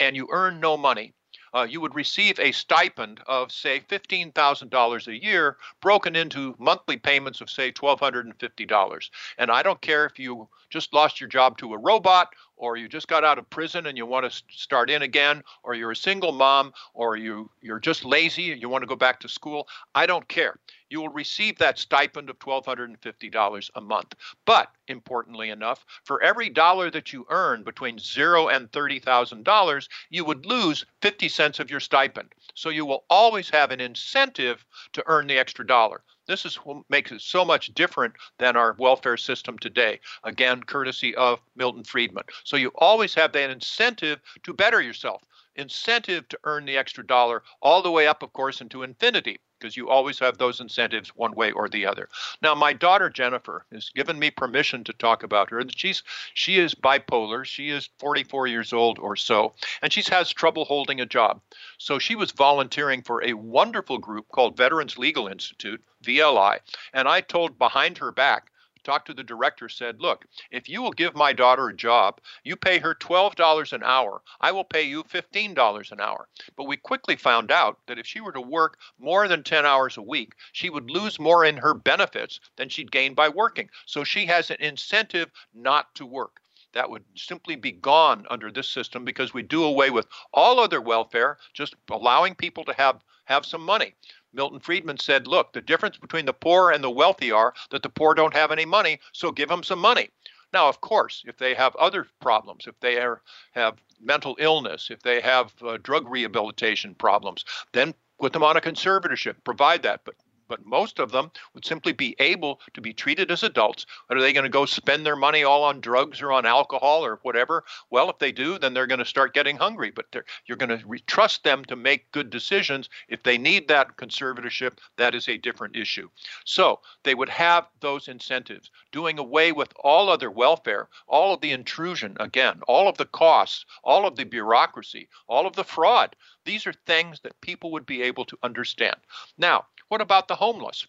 [0.00, 1.12] and you earn no money
[1.54, 7.40] uh, you would receive a stipend of, say, $15,000 a year broken into monthly payments
[7.40, 9.10] of, say, $1,250.
[9.38, 12.88] And I don't care if you just lost your job to a robot or you
[12.88, 15.96] just got out of prison and you want to start in again, or you're a
[15.96, 19.68] single mom, or you you're just lazy, and you want to go back to school,
[19.94, 20.58] I don't care.
[20.90, 24.14] You will receive that stipend of $1,250 a month.
[24.44, 30.46] But importantly enough, for every dollar that you earn between zero and $30,000, you would
[30.46, 32.32] lose 50 cents of your stipend.
[32.54, 36.02] So you will always have an incentive to earn the extra dollar.
[36.26, 40.00] This is what makes it so much different than our welfare system today.
[40.22, 42.24] Again, courtesy of Milton Friedman.
[42.44, 45.22] So you always have that incentive to better yourself,
[45.56, 49.78] incentive to earn the extra dollar, all the way up, of course, into infinity because
[49.78, 52.06] you always have those incentives one way or the other.
[52.42, 55.62] Now, my daughter Jennifer has given me permission to talk about her.
[55.74, 56.02] She's
[56.34, 57.46] she is bipolar.
[57.46, 61.40] She is 44 years old or so, and she has trouble holding a job.
[61.78, 66.58] So she was volunteering for a wonderful group called Veterans Legal Institute, VLI,
[66.92, 68.50] and I told behind her back
[68.84, 72.54] talked to the director, said, Look, if you will give my daughter a job, you
[72.54, 74.22] pay her $12 an hour.
[74.40, 76.28] I will pay you $15 an hour.
[76.56, 79.96] But we quickly found out that if she were to work more than 10 hours
[79.96, 83.70] a week, she would lose more in her benefits than she'd gain by working.
[83.86, 86.40] So she has an incentive not to work
[86.74, 90.80] that would simply be gone under this system because we do away with all other
[90.80, 93.94] welfare, just allowing people to have have some money.
[94.34, 97.88] Milton Friedman said, look, the difference between the poor and the wealthy are that the
[97.88, 100.10] poor don't have any money, so give them some money.
[100.52, 103.22] Now, of course, if they have other problems, if they are,
[103.52, 108.60] have mental illness, if they have uh, drug rehabilitation problems, then put them on a
[108.60, 110.02] conservatorship, provide that.
[110.04, 110.14] But
[110.48, 113.86] but most of them would simply be able to be treated as adults.
[114.10, 117.18] Are they going to go spend their money all on drugs or on alcohol or
[117.22, 117.64] whatever?
[117.90, 119.90] Well, if they do, then they're going to start getting hungry.
[119.90, 120.14] But
[120.46, 122.88] you're going to re- trust them to make good decisions.
[123.08, 126.08] If they need that conservatorship, that is a different issue.
[126.44, 131.52] So they would have those incentives, doing away with all other welfare, all of the
[131.52, 136.16] intrusion, again, all of the costs, all of the bureaucracy, all of the fraud.
[136.44, 138.96] These are things that people would be able to understand.
[139.38, 140.86] Now, what about the homeless?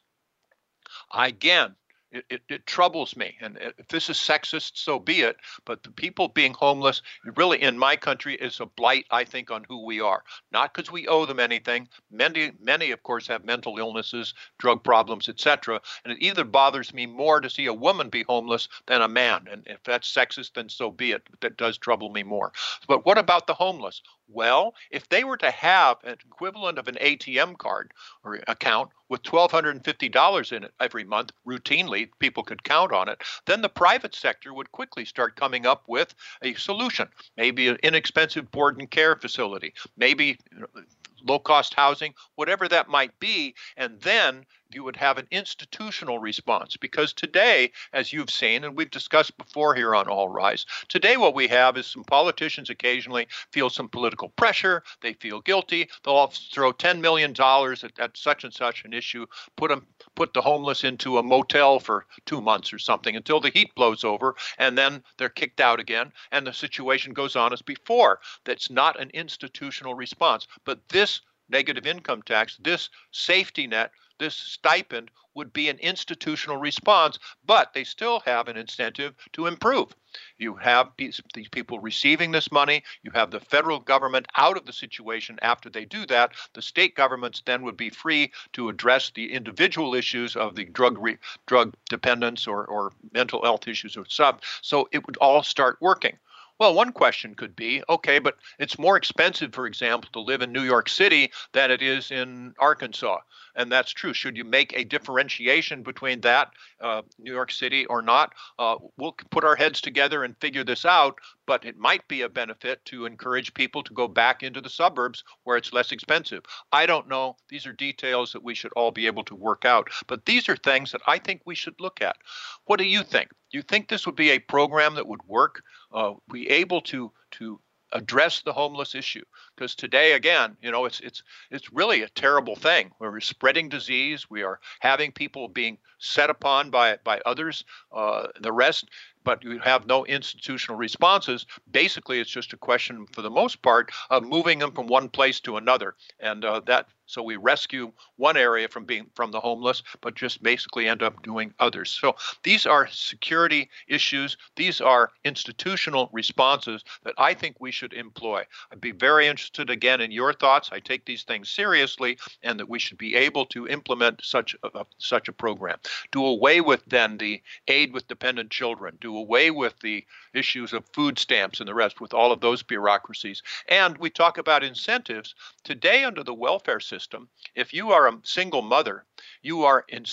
[1.13, 1.75] Again,
[2.15, 3.35] it, it, it, troubles me.
[3.41, 5.37] And if this is sexist, so be it.
[5.65, 7.01] But the people being homeless,
[7.35, 10.23] really in my country, is a blight, I think, on who we are.
[10.51, 11.89] Not because we owe them anything.
[12.09, 15.81] Many, many, of course, have mental illnesses, drug problems, etc.
[16.03, 19.47] And it either bothers me more to see a woman be homeless than a man.
[19.51, 21.23] And if that's sexist, then so be it.
[21.29, 22.53] But that does trouble me more.
[22.87, 24.01] But what about the homeless?
[24.27, 27.91] Well, if they were to have an equivalent of an ATM card
[28.23, 33.61] or account with $1,250 in it every month, routinely, people could count on it, then
[33.61, 37.07] the private sector would quickly start coming up with a solution.
[37.37, 40.81] Maybe an inexpensive board and care facility, maybe uh,
[41.23, 43.55] low cost housing, whatever that might be.
[43.77, 46.77] And then you would have an institutional response.
[46.77, 51.35] Because today, as you've seen, and we've discussed before here on All Rise, today what
[51.35, 54.83] we have is some politicians occasionally feel some political pressure.
[55.01, 55.89] They feel guilty.
[56.03, 59.85] They'll throw $10 million at, at such and such an issue, put them,
[60.15, 64.03] put the homeless into a motel for two months or something until the heat blows
[64.03, 68.19] over, and then they're kicked out again, and the situation goes on as before.
[68.43, 70.47] That's not an institutional response.
[70.63, 77.19] But this negative income tax, this safety net, this stipend would be an institutional response,
[77.45, 79.93] but they still have an incentive to improve.
[80.37, 81.19] You have these,
[81.51, 85.83] people receiving this money, you have the federal government out of the situation after they
[85.83, 86.31] do that.
[86.53, 90.97] The state governments then would be free to address the individual issues of the drug
[90.97, 94.39] re, drug dependence or, or mental health issues or stuff.
[94.61, 96.17] So it would all start working.
[96.57, 100.53] Well, one question could be okay, but it's more expensive, for example, to live in
[100.53, 103.17] New York City than it is in Arkansas.
[103.55, 104.13] And that's true.
[104.13, 106.51] Should you make a differentiation between that,
[106.81, 108.33] uh, New York City, or not?
[108.59, 112.29] Uh, we'll put our heads together and figure this out, but it might be a
[112.29, 116.43] benefit to encourage people to go back into the suburbs where it's less expensive.
[116.71, 117.37] I don't know.
[117.49, 119.89] These are details that we should all be able to work out.
[120.07, 122.17] But these are things that I think we should look at.
[122.65, 123.29] What do you think?
[123.51, 125.61] You think this would be a program that would work?
[125.95, 127.59] uh, be able to to
[127.91, 129.23] address the homeless issue
[129.55, 134.29] because today again you know it's it's it's really a terrible thing we're spreading disease
[134.29, 138.89] we are having people being set upon by by others uh, the rest
[139.25, 141.45] but you have no institutional responses.
[141.71, 145.39] Basically, it's just a question, for the most part, of moving them from one place
[145.41, 149.83] to another, and uh, that so we rescue one area from being from the homeless,
[150.01, 151.91] but just basically end up doing others.
[151.91, 154.37] So these are security issues.
[154.55, 158.43] These are institutional responses that I think we should employ.
[158.71, 160.69] I'd be very interested interested again in your thoughts.
[160.71, 164.85] I take these things seriously, and that we should be able to implement such a,
[164.97, 165.77] such a program.
[166.11, 168.97] Do away with then the aid with dependent children.
[168.99, 172.63] Do away with the issues of food stamps and the rest, with all of those
[172.63, 173.43] bureaucracies.
[173.69, 175.35] And we talk about incentives.
[175.63, 179.05] Today, under the welfare system, if you are a single mother,
[179.43, 180.05] you are in,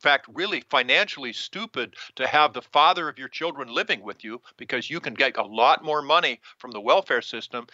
[0.00, 4.90] fact, really financially stupid to have the father of your children living with you because
[4.90, 7.66] you can get a lot more money from the welfare system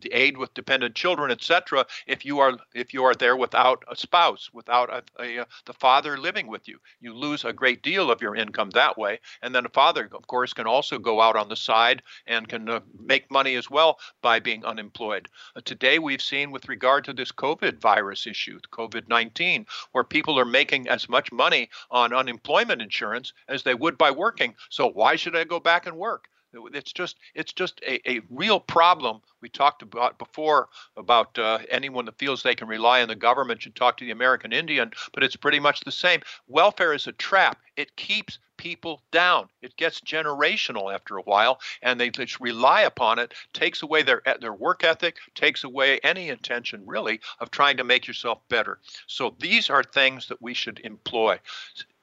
[0.00, 1.86] the aid with dependent children, etc.
[2.06, 5.72] If you are if you are there without a spouse, without a, a, a, the
[5.72, 9.20] father living with you, you lose a great deal of your income that way.
[9.42, 12.68] And then a father, of course, can also go out on the side and can
[12.68, 15.28] uh, make money as well by being unemployed.
[15.56, 20.38] Uh, today, we've seen with regard to this COVID virus issue, COVID 19, where people
[20.38, 24.54] are making as much money money on unemployment insurance as they would by working.
[24.70, 26.28] So why should I go back and work?
[26.72, 29.20] It's just it's just a, a real problem.
[29.40, 33.62] We talked about before about uh, anyone that feels they can rely on the government
[33.62, 36.20] should talk to the American Indian, but it's pretty much the same.
[36.46, 37.58] Welfare is a trap.
[37.76, 39.46] It keeps people down.
[39.60, 43.34] It gets generational after a while, and they just rely upon it.
[43.52, 48.06] Takes away their their work ethic, takes away any intention really of trying to make
[48.06, 48.80] yourself better.
[49.06, 51.38] So these are things that we should employ.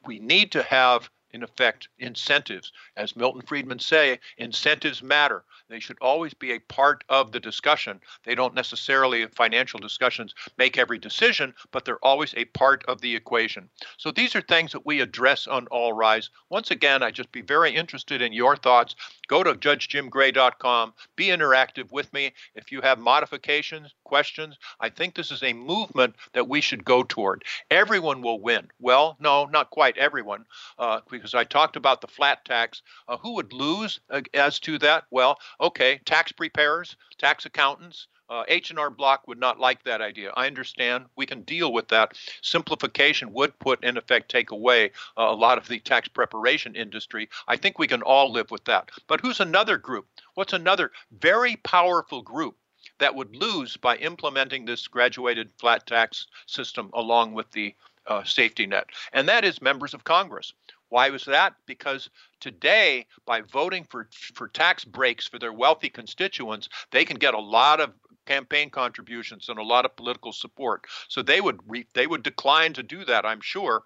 [0.06, 2.72] We need to have in effect, incentives.
[2.98, 5.44] As Milton Friedman say, incentives matter.
[5.70, 8.02] They should always be a part of the discussion.
[8.24, 13.16] They don't necessarily, financial discussions, make every decision, but they're always a part of the
[13.16, 13.70] equation.
[13.98, 16.30] So these are things that we address on All Rise.
[16.50, 18.96] Once again, I'd just be very interested in your thoughts.
[19.32, 22.34] Go to judgejimgray.com, be interactive with me.
[22.54, 27.04] If you have modifications, questions, I think this is a movement that we should go
[27.04, 27.46] toward.
[27.72, 28.68] Everyone will win.
[28.78, 30.44] Well, no, not quite everyone,
[30.78, 32.82] uh, because I talked about the flat tax.
[33.08, 35.06] Uh, who would lose uh, as to that?
[35.12, 40.32] Well, okay, tax preparers, tax accountants, uh, H&R Block would not like that idea.
[40.36, 41.06] I understand.
[41.18, 42.18] We can deal with that.
[42.42, 47.28] Simplification would put, in effect, take away uh, a lot of the tax preparation industry.
[47.50, 48.90] I think we can all live with that.
[49.08, 50.08] But who's another group?
[50.36, 52.56] What's another very powerful group
[53.00, 57.76] that would lose by implementing this graduated flat tax system along with the
[58.08, 58.88] uh, safety net?
[59.12, 60.54] And that is members of Congress.
[60.88, 61.56] Why was that?
[61.66, 62.10] Because
[62.42, 67.40] today, by voting for, for tax breaks for their wealthy constituents, they can get a
[67.40, 67.92] lot of
[68.26, 70.86] campaign contributions and a lot of political support.
[71.08, 73.84] So they would re- they would decline to do that, I'm sure.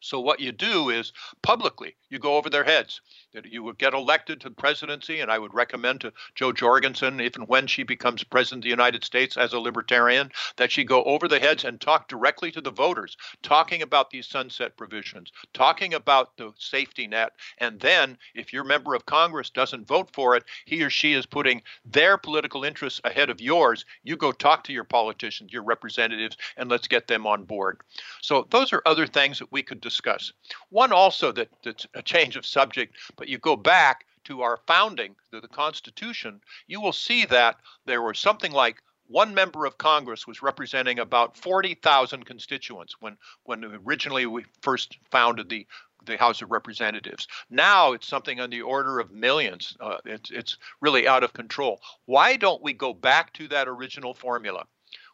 [0.00, 3.00] So what you do is publicly you go over their heads
[3.34, 7.20] that you would get elected to the presidency, and I would recommend to Jo Jorgensen,
[7.20, 10.82] if and when she becomes president of the United States as a libertarian, that she
[10.82, 15.30] go over the heads and talk directly to the voters, talking about these sunset provisions,
[15.52, 20.34] talking about the safety net, and then if your member of Congress doesn't vote for
[20.34, 23.84] it, he or she is putting their political interests ahead of yours.
[24.04, 27.80] You go talk to your politicians, your representatives, and let's get them on board.
[28.22, 30.32] So those are other things that we could discuss.
[30.70, 35.16] One also that, that's a change of subject, but you go back to our founding,
[35.32, 40.26] to the Constitution, you will see that there were something like one member of Congress
[40.26, 45.66] was representing about 40,000 constituents when, when originally we first founded the,
[46.04, 47.26] the House of Representatives.
[47.48, 49.74] Now it's something on the order of millions.
[49.80, 51.80] Uh, it's, it's really out of control.
[52.04, 54.66] Why don't we go back to that original formula?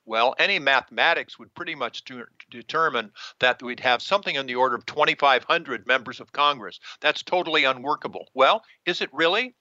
[0.06, 4.74] Well, any mathematics would pretty much do, determine that we'd have something in the order
[4.74, 6.80] of 2,500 members of Congress.
[7.00, 8.28] That's totally unworkable.
[8.34, 9.54] Well, is it really?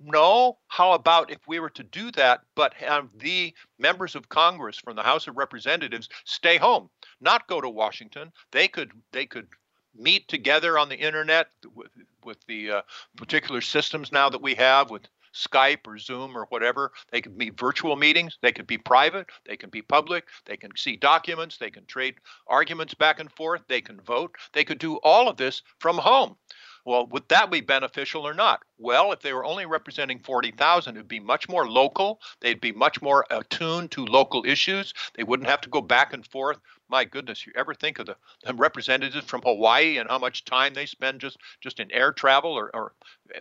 [0.00, 0.58] No.
[0.68, 4.94] How about if we were to do that, but have the members of Congress from
[4.94, 8.32] the House of Representatives stay home, not go to Washington?
[8.52, 9.48] They could they could
[9.94, 11.90] meet together on the internet with,
[12.24, 12.82] with the uh,
[13.16, 15.08] particular systems now that we have with
[15.38, 16.92] Skype or Zoom or whatever.
[17.10, 18.38] They could be virtual meetings.
[18.42, 19.26] They could be private.
[19.46, 20.24] They can be public.
[20.44, 21.58] They can see documents.
[21.58, 22.16] They can trade
[22.46, 23.62] arguments back and forth.
[23.68, 24.36] They can vote.
[24.52, 26.36] They could do all of this from home.
[26.84, 28.62] Well, would that be beneficial or not?
[28.78, 32.20] Well, if they were only representing 40,000, it would be much more local.
[32.40, 34.94] They'd be much more attuned to local issues.
[35.14, 36.58] They wouldn't have to go back and forth
[36.88, 40.74] my goodness, you ever think of the, the representatives from Hawaii and how much time
[40.74, 42.92] they spend just just in air travel or, or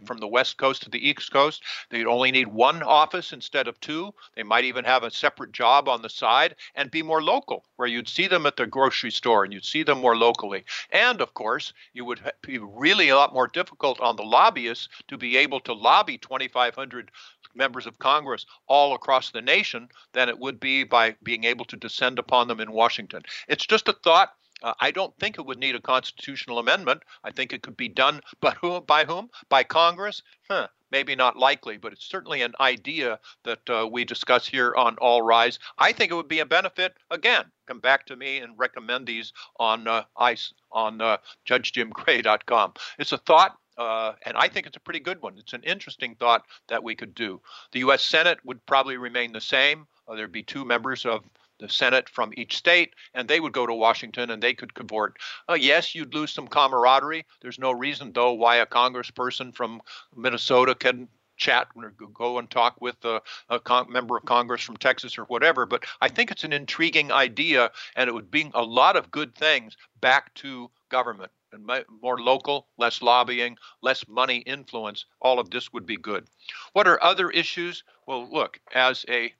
[0.06, 1.64] from the west coast to the east coast?
[1.90, 4.14] They'd only need one office instead of two.
[4.36, 7.88] They might even have a separate job on the side and be more local, where
[7.88, 10.66] you'd see them at the grocery store and you'd see them more locally.
[10.92, 15.18] And of course, you would be really a lot more difficult on the lobbyists to
[15.18, 17.12] be able to lobby 2,500
[17.58, 21.76] members of Congress all across the nation than it would be by being able to
[21.76, 23.24] descend upon them in Washington.
[23.48, 24.32] It's just a thought.
[24.64, 27.04] Uh, I don't think it would need a constitutional amendment.
[27.24, 29.30] I think it could be done, but who, by whom?
[29.50, 30.24] By Congress?
[30.50, 34.96] Huh, maybe not likely, but it's certainly an idea that uh, we discuss here on
[34.98, 35.60] All Rise.
[35.78, 36.96] I think it would be a benefit.
[37.12, 42.74] Again, come back to me and recommend these on uh, ICE on uh, JudgeJimGray.com.
[42.98, 43.58] It's a thought.
[43.78, 45.38] Uh, and I think it's a pretty good one.
[45.38, 47.42] It's an interesting thought that we could do.
[47.72, 48.04] The U.S.
[48.04, 49.88] Senate would probably remain the same.
[50.08, 51.24] Uh, there'd be two members of
[51.60, 55.18] the Senate from each state, and they would go to Washington and they could convert.
[55.50, 57.26] Uh, yes, you'd lose some camaraderie.
[57.42, 59.82] There's no reason, though, why a congressperson from
[60.16, 61.08] Minnesota can
[61.38, 65.24] chat or go and talk with a, a con- member of Congress from Texas or
[65.26, 65.66] whatever.
[65.66, 69.36] But I think it's an intriguing idea, and it would bring a lot of good
[69.36, 71.32] things back to government.
[71.54, 71.66] And
[72.02, 76.28] more local, less lobbying, less money influence, all of this would be good.
[76.74, 77.84] What are other issues?
[78.06, 79.34] Well, look, as a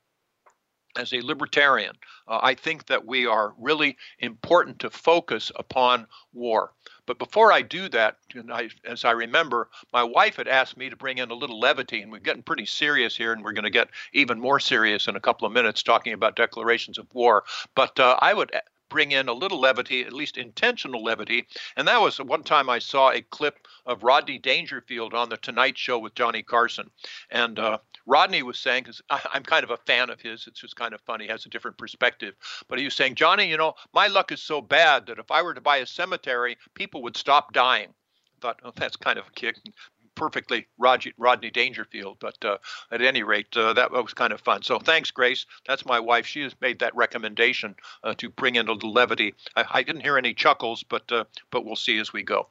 [0.96, 1.94] as a libertarian,
[2.26, 6.72] uh, I think that we are really important to focus upon war.
[7.06, 8.16] But before I do that,
[8.50, 12.02] I, as I remember, my wife had asked me to bring in a little levity,
[12.02, 15.14] and we're getting pretty serious here, and we're going to get even more serious in
[15.14, 17.44] a couple of minutes talking about declarations of war.
[17.74, 18.50] But uh, I would
[18.88, 21.46] bring in a little levity, at least intentional levity.
[21.76, 25.76] And that was one time I saw a clip of Rodney Dangerfield on the Tonight
[25.78, 26.90] Show with Johnny Carson.
[27.30, 30.76] And uh, Rodney was saying, because I'm kind of a fan of his, it's just
[30.76, 32.34] kind of funny, has a different perspective.
[32.68, 35.42] But he was saying, Johnny, you know, my luck is so bad that if I
[35.42, 37.88] were to buy a cemetery, people would stop dying.
[37.88, 39.56] I thought, oh, that's kind of a kick
[40.18, 42.18] perfectly Rodney, Rodney Dangerfield.
[42.20, 42.58] But uh,
[42.90, 44.62] at any rate, uh, that was kind of fun.
[44.62, 45.46] So thanks, Grace.
[45.66, 46.26] That's my wife.
[46.26, 49.34] She has made that recommendation uh, to bring in a little levity.
[49.56, 52.48] I, I didn't hear any chuckles, but uh, but we'll see as we go.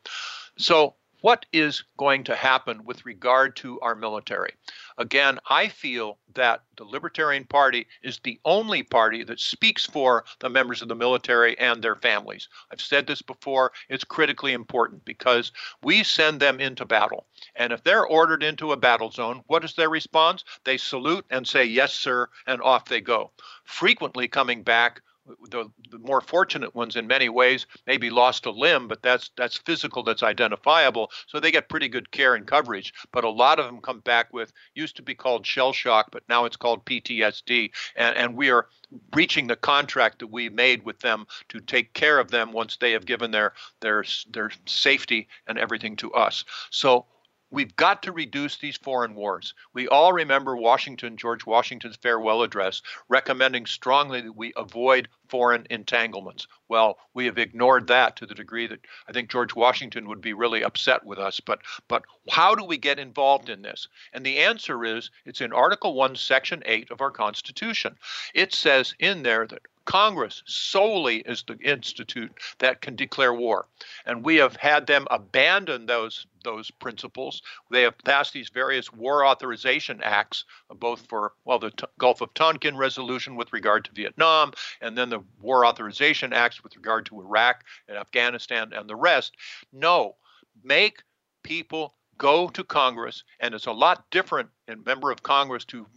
[0.57, 4.53] So what is going to happen with regard to our military?
[4.97, 10.49] Again, I feel that the Libertarian Party is the only party that speaks for the
[10.49, 12.47] members of the military and their families.
[12.71, 15.51] I've said this before, it's critically important because
[15.81, 17.25] we send them into battle.
[17.55, 20.43] And if they're ordered into a battle zone, what is their response?
[20.63, 23.31] They salute and say, Yes, sir, and off they go.
[23.63, 25.01] Frequently coming back
[25.49, 29.57] the, the, more fortunate ones in many ways maybe lost a limb, but that's that's
[29.57, 31.11] physical, that's identifiable.
[31.27, 32.93] So they get pretty good care and coverage.
[33.11, 36.23] But a lot of them come back with used to be called shell shock, but
[36.29, 38.67] now it's called PTSD, and, and we are
[39.11, 42.91] breaching the contract that we made with them to take care of them once they
[42.93, 46.45] have given their their their safety and everything to us.
[46.69, 47.05] So
[47.49, 49.53] We've got to reduce these foreign wars.
[49.73, 56.45] We all remember Washington, George Washington's farewell address, recommending strongly that we avoid foreign entanglements.
[56.67, 60.33] Well, we have ignored that to the degree that I think George Washington would be
[60.33, 61.39] really upset with us.
[61.39, 63.87] But but how do we get involved in this?
[64.11, 67.97] And the answer is it's in Article 1, Section 8 of our Constitution.
[68.33, 73.67] It says in there that Congress solely is the institute that can declare war.
[74.05, 77.41] And we have had them abandon those those principles.
[77.71, 82.33] They have passed these various war authorization acts, both for well the T- Gulf of
[82.33, 87.21] Tonkin resolution with regard to Vietnam, and then the war authorization acts with regard to
[87.21, 89.35] Iraq and Afghanistan and the rest.
[89.71, 90.17] No,
[90.63, 91.03] make
[91.43, 95.87] people go to Congress, and it's a lot different in member of Congress to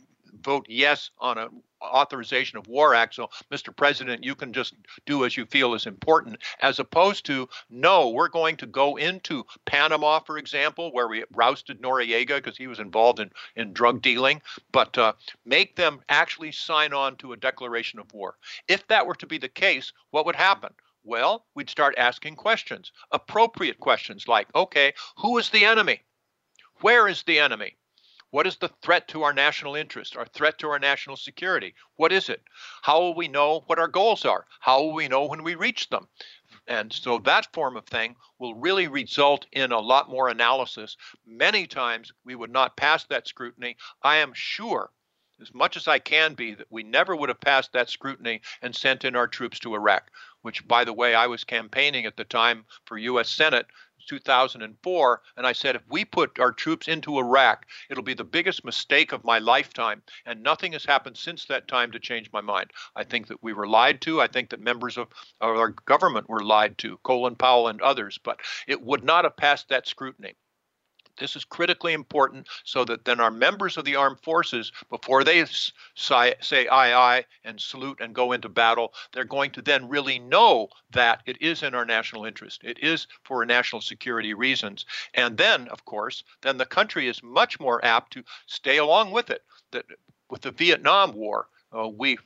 [0.42, 1.48] vote yes on an
[1.82, 4.74] authorization of war act so mr president you can just
[5.06, 9.44] do as you feel is important as opposed to no we're going to go into
[9.64, 14.40] panama for example where we rousted noriega because he was involved in, in drug dealing
[14.72, 15.12] but uh,
[15.44, 18.36] make them actually sign on to a declaration of war.
[18.68, 20.72] If that were to be the case what would happen?
[21.02, 26.02] Well we'd start asking questions appropriate questions like okay who is the enemy?
[26.80, 27.76] Where is the enemy
[28.30, 31.74] what is the threat to our national interest, our threat to our national security?
[31.96, 32.42] What is it?
[32.82, 34.46] How will we know what our goals are?
[34.60, 36.08] How will we know when we reach them?
[36.66, 40.96] And so that form of thing will really result in a lot more analysis.
[41.26, 43.76] Many times we would not pass that scrutiny.
[44.02, 44.92] I am sure,
[45.40, 48.76] as much as I can be, that we never would have passed that scrutiny and
[48.76, 50.10] sent in our troops to Iraq,
[50.42, 53.28] which, by the way, I was campaigning at the time for U.S.
[53.28, 53.66] Senate
[54.06, 58.64] 2004, and I said, if we put our troops into Iraq, it'll be the biggest
[58.64, 60.02] mistake of my lifetime.
[60.26, 62.70] And nothing has happened since that time to change my mind.
[62.96, 64.20] I think that we were lied to.
[64.20, 65.08] I think that members of,
[65.40, 69.68] our government were lied to, Colin Powell and others, but it would not have passed
[69.68, 70.34] that scrutiny.
[71.20, 75.44] This is critically important so that then our members of the armed forces, before they
[75.94, 80.18] say, say aye, aye, and salute and go into battle, they're going to then really
[80.18, 82.64] know that it is in our national interest.
[82.64, 84.86] It is for national security reasons.
[85.14, 89.30] And then, of course, then the country is much more apt to stay along with
[89.30, 89.44] it.
[89.70, 89.84] That
[90.30, 92.18] with the Vietnam War, uh, we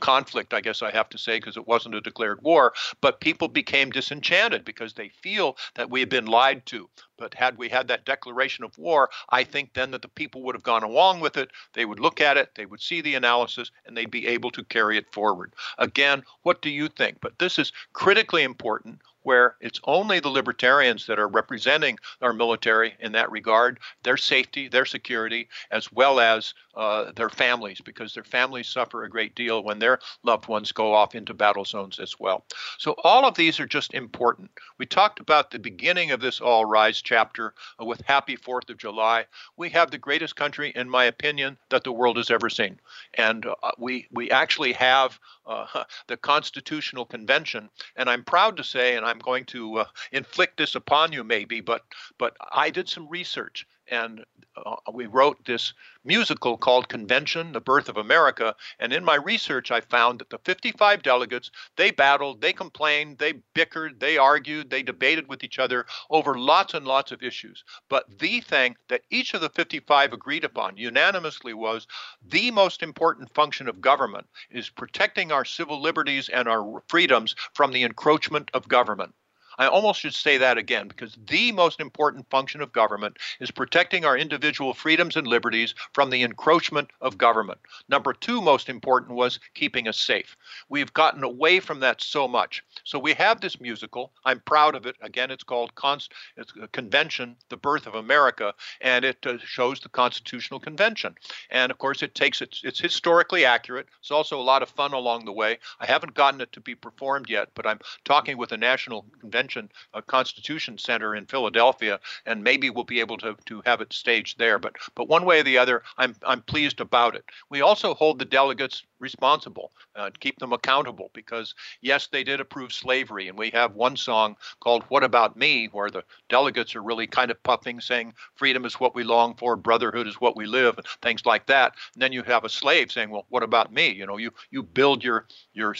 [0.00, 3.48] conflict, I guess I have to say, because it wasn't a declared war, but people
[3.48, 6.88] became disenchanted because they feel that we have been lied to.
[7.18, 10.54] But had we had that declaration of war, I think then that the people would
[10.54, 11.50] have gone along with it.
[11.72, 14.64] They would look at it, they would see the analysis, and they'd be able to
[14.64, 15.54] carry it forward.
[15.78, 17.18] Again, what do you think?
[17.20, 22.94] But this is critically important where it's only the libertarians that are representing our military
[23.00, 28.22] in that regard, their safety, their security, as well as uh, their families, because their
[28.22, 32.14] families suffer a great deal when their loved ones go off into battle zones as
[32.20, 32.44] well.
[32.78, 34.48] So all of these are just important.
[34.78, 38.78] We talked about the beginning of this All Rise chapter uh, with Happy Fourth of
[38.78, 39.24] July.
[39.56, 42.78] We have the greatest country, in my opinion, that the world has ever seen,
[43.14, 48.96] and uh, we we actually have uh, the Constitutional Convention, and I'm proud to say,
[48.96, 51.82] and I'm going to uh, inflict this upon you, maybe, but
[52.18, 54.24] but I did some research and
[54.64, 55.74] uh, we wrote this
[56.04, 58.54] musical called Convention: The Birth of America.
[58.78, 63.34] And in my research, I found that the 55 delegates they battled, they complained, they
[63.54, 67.64] bickered, they argued, they debated with each other over lots and lots of issues.
[67.88, 71.86] But the thing that each of the 55 agreed upon unanimously was
[72.22, 77.72] the most important function of government is protecting our civil liberties and our freedoms from
[77.72, 79.14] the encroachment of government.
[79.58, 84.04] I almost should say that again because the most important function of government is protecting
[84.04, 87.58] our individual freedoms and liberties from the encroachment of government.
[87.88, 90.36] Number two, most important, was keeping us safe.
[90.68, 92.62] We've gotten away from that so much.
[92.84, 94.12] So we have this musical.
[94.24, 94.96] I'm proud of it.
[95.00, 99.88] Again, it's called Const- it's Convention, The Birth of America, and it uh, shows the
[99.88, 101.14] Constitutional Convention.
[101.50, 103.86] And of course, it takes it, it's historically accurate.
[104.00, 105.58] It's also a lot of fun along the way.
[105.80, 109.45] I haven't gotten it to be performed yet, but I'm talking with the National Convention
[109.46, 113.92] Convention, a Constitution Center in Philadelphia, and maybe we'll be able to, to have it
[113.92, 114.58] staged there.
[114.58, 117.24] But but one way or the other, I'm I'm pleased about it.
[117.48, 122.72] We also hold the delegates responsible, uh, keep them accountable, because yes, they did approve
[122.72, 127.06] slavery, and we have one song called "What About Me," where the delegates are really
[127.06, 130.76] kind of puffing, saying freedom is what we long for, brotherhood is what we live,
[130.76, 131.74] and things like that.
[131.94, 134.64] And then you have a slave saying, "Well, what about me?" You know, you you
[134.64, 135.74] build your your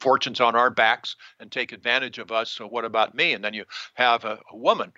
[0.00, 2.50] fortunes on our backs and take advantage of us.
[2.50, 3.32] So what about me?
[3.32, 4.92] And then you have a, a woman,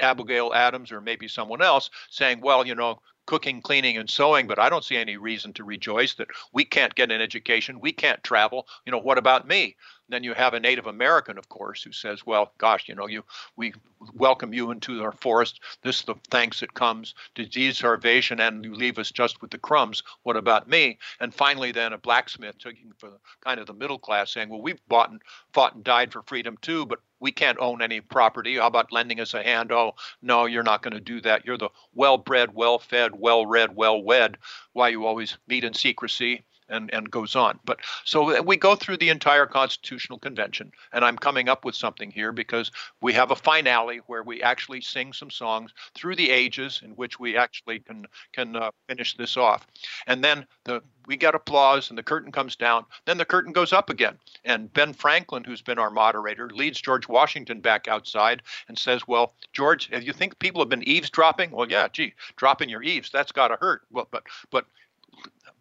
[0.00, 4.58] Abigail Adams, or maybe someone else, saying, well, you know, cooking, cleaning, and sewing, but
[4.58, 8.22] I don't see any reason to rejoice that we can't get an education, we can't
[8.22, 8.66] travel.
[8.84, 9.76] You know, what about me?
[10.08, 13.24] Then you have a Native American, of course, who says, "Well, gosh, you know, you
[13.56, 13.72] we
[14.12, 15.60] welcome you into our forest.
[15.82, 17.14] This is the thanks that comes.
[17.34, 20.02] Disease starvation, and you leave us just with the crumbs.
[20.22, 24.30] What about me?" And finally, then a blacksmith, taking for kind of the middle class,
[24.32, 25.22] saying, "Well, we've bought and
[25.54, 28.56] fought and died for freedom too, but we can't own any property.
[28.56, 29.72] How about lending us a hand?
[29.72, 31.46] Oh, no, you're not going to do that.
[31.46, 34.36] You're the well-bred, well-fed, well-read, well-wed.
[34.74, 37.58] Why you always meet in secrecy." And, and goes on.
[37.64, 42.10] But so we go through the entire Constitutional Convention, and I'm coming up with something
[42.10, 46.80] here because we have a finale where we actually sing some songs through the ages
[46.84, 49.66] in which we actually can can uh, finish this off,
[50.06, 52.84] and then the we get applause and the curtain comes down.
[53.04, 57.08] Then the curtain goes up again, and Ben Franklin, who's been our moderator, leads George
[57.08, 61.70] Washington back outside and says, "Well, George, if you think people have been eavesdropping, well,
[61.70, 63.82] yeah, gee, dropping your eaves, that's got to hurt.
[63.90, 64.66] Well, but but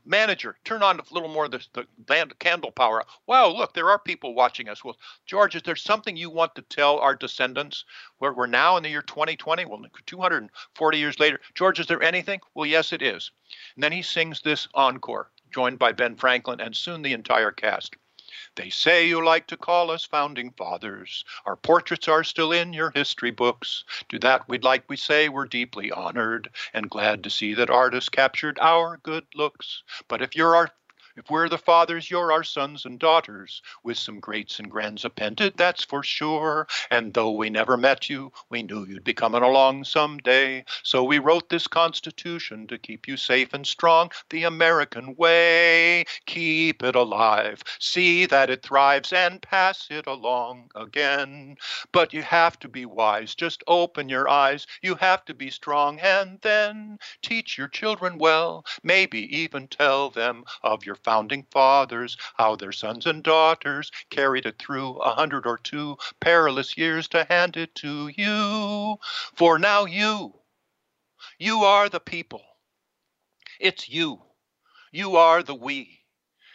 [0.06, 1.86] manager, turn on a little more of the, the
[2.40, 3.04] candle power.
[3.28, 4.84] Wow, look, there are people watching us.
[4.84, 7.86] Well, George, is there something you want to tell our descendants?
[8.18, 11.40] Where we're now in the year 2020, well, 240 years later.
[11.56, 12.40] George, is there anything?
[12.54, 13.32] Well, yes, it is.
[13.76, 17.96] And then he sings this encore, joined by Ben Franklin and soon the entire cast.
[18.56, 21.24] They say you like to call us founding fathers.
[21.46, 23.84] Our portraits are still in your history books.
[24.10, 28.10] To that we'd like we say we're deeply honored and glad to see that artists
[28.10, 29.84] captured our good looks.
[30.08, 30.70] But if you're our
[31.16, 35.54] if we're the fathers, you're our sons and daughters, with some greats and grands appended,
[35.58, 36.68] that's for sure.
[36.90, 40.66] And though we never met you, we knew you'd be coming along some day.
[40.82, 46.06] So we wrote this Constitution to keep you safe and strong, the American way.
[46.26, 51.58] Keep it alive, see that it thrives, and pass it along again.
[51.92, 54.66] But you have to be wise, just open your eyes.
[54.82, 60.44] You have to be strong, and then teach your children well, maybe even tell them
[60.64, 65.58] of your founding fathers, how their sons and daughters carried it through a hundred or
[65.58, 68.98] two perilous years to hand it to you.
[69.36, 70.34] For now you,
[71.38, 72.44] you are the people.
[73.60, 74.22] It's you.
[74.92, 76.03] You are the we.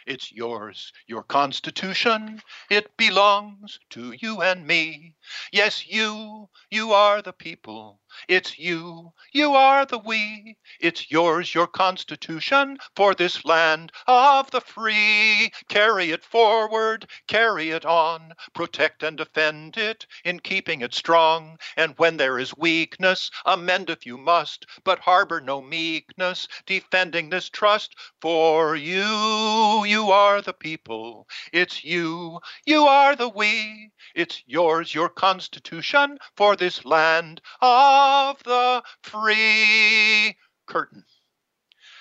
[0.09, 2.41] It's yours, your Constitution.
[2.69, 5.15] It belongs to you and me.
[5.53, 8.01] Yes, you, you are the people.
[8.27, 10.57] It's you, you are the we.
[10.81, 15.51] It's yours, your Constitution, for this land of the free.
[15.69, 21.59] Carry it forward, carry it on, protect and defend it in keeping it strong.
[21.77, 27.49] And when there is weakness, amend if you must, but harbor no meekness, defending this
[27.49, 27.95] trust.
[28.21, 31.27] For you, you are the people.
[31.53, 33.91] It's you, you are the we.
[34.15, 40.37] It's yours, your Constitution, for this land of the free.
[40.65, 41.03] Curtain.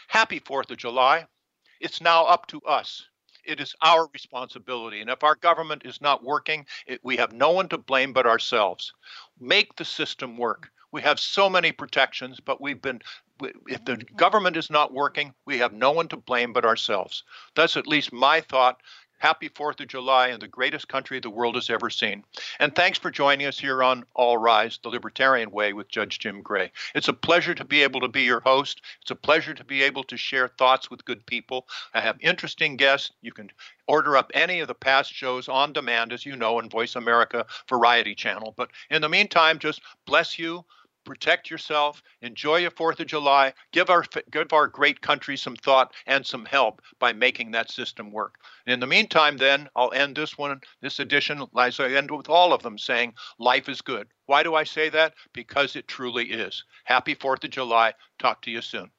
[0.09, 1.27] Happy 4th of July.
[1.81, 3.07] It's now up to us.
[3.45, 5.01] It is our responsibility.
[5.01, 8.27] And if our government is not working, it, we have no one to blame but
[8.27, 8.93] ourselves.
[9.41, 10.71] Make the system work.
[10.93, 13.01] We have so many protections, but we've been,
[13.67, 17.25] if the government is not working, we have no one to blame but ourselves.
[17.55, 18.81] That's at least my thought.
[19.19, 22.23] Happy 4th of July in the greatest country the world has ever seen.
[22.61, 26.41] And thanks for joining us here on All Rise, the Libertarian Way with Judge Jim
[26.41, 26.71] Gray.
[26.95, 28.81] It's a pleasure to be able to be your host.
[29.03, 31.67] It's a pleasure to be able to share thoughts with good people.
[31.95, 33.11] I have interesting guests.
[33.21, 33.51] You can
[33.89, 37.45] order up any of the past shows on demand, as you know, in Voice America
[37.69, 38.55] Variety Channel.
[38.57, 40.65] But in the meantime, just bless you
[41.09, 45.95] protect yourself, enjoy your Fourth of July, give our give our great country some thought
[46.07, 48.35] and some help by making that system work.
[48.67, 52.53] in the meantime, then I'll end this one, this edition, as I end with all
[52.53, 54.07] of them, saying life is good.
[54.27, 55.15] Why do I say that?
[55.33, 56.63] Because it truly is.
[56.85, 57.95] Happy Fourth of July.
[58.19, 58.91] Talk to you soon.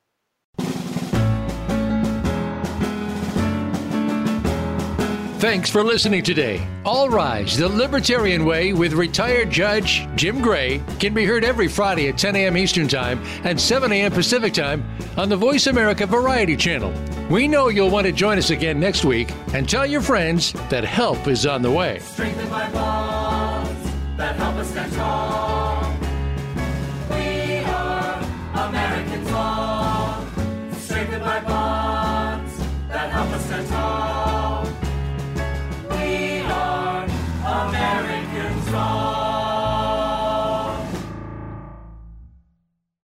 [5.40, 6.68] Thanks for listening today.
[6.84, 12.10] All Rise, The Libertarian Way with retired Judge Jim Gray can be heard every Friday
[12.10, 12.58] at 10 a.m.
[12.58, 14.12] Eastern Time and 7 a.m.
[14.12, 14.84] Pacific Time
[15.16, 16.94] on the Voice America Variety Channel.
[17.30, 20.84] We know you'll want to join us again next week and tell your friends that
[20.84, 22.00] help is on the way.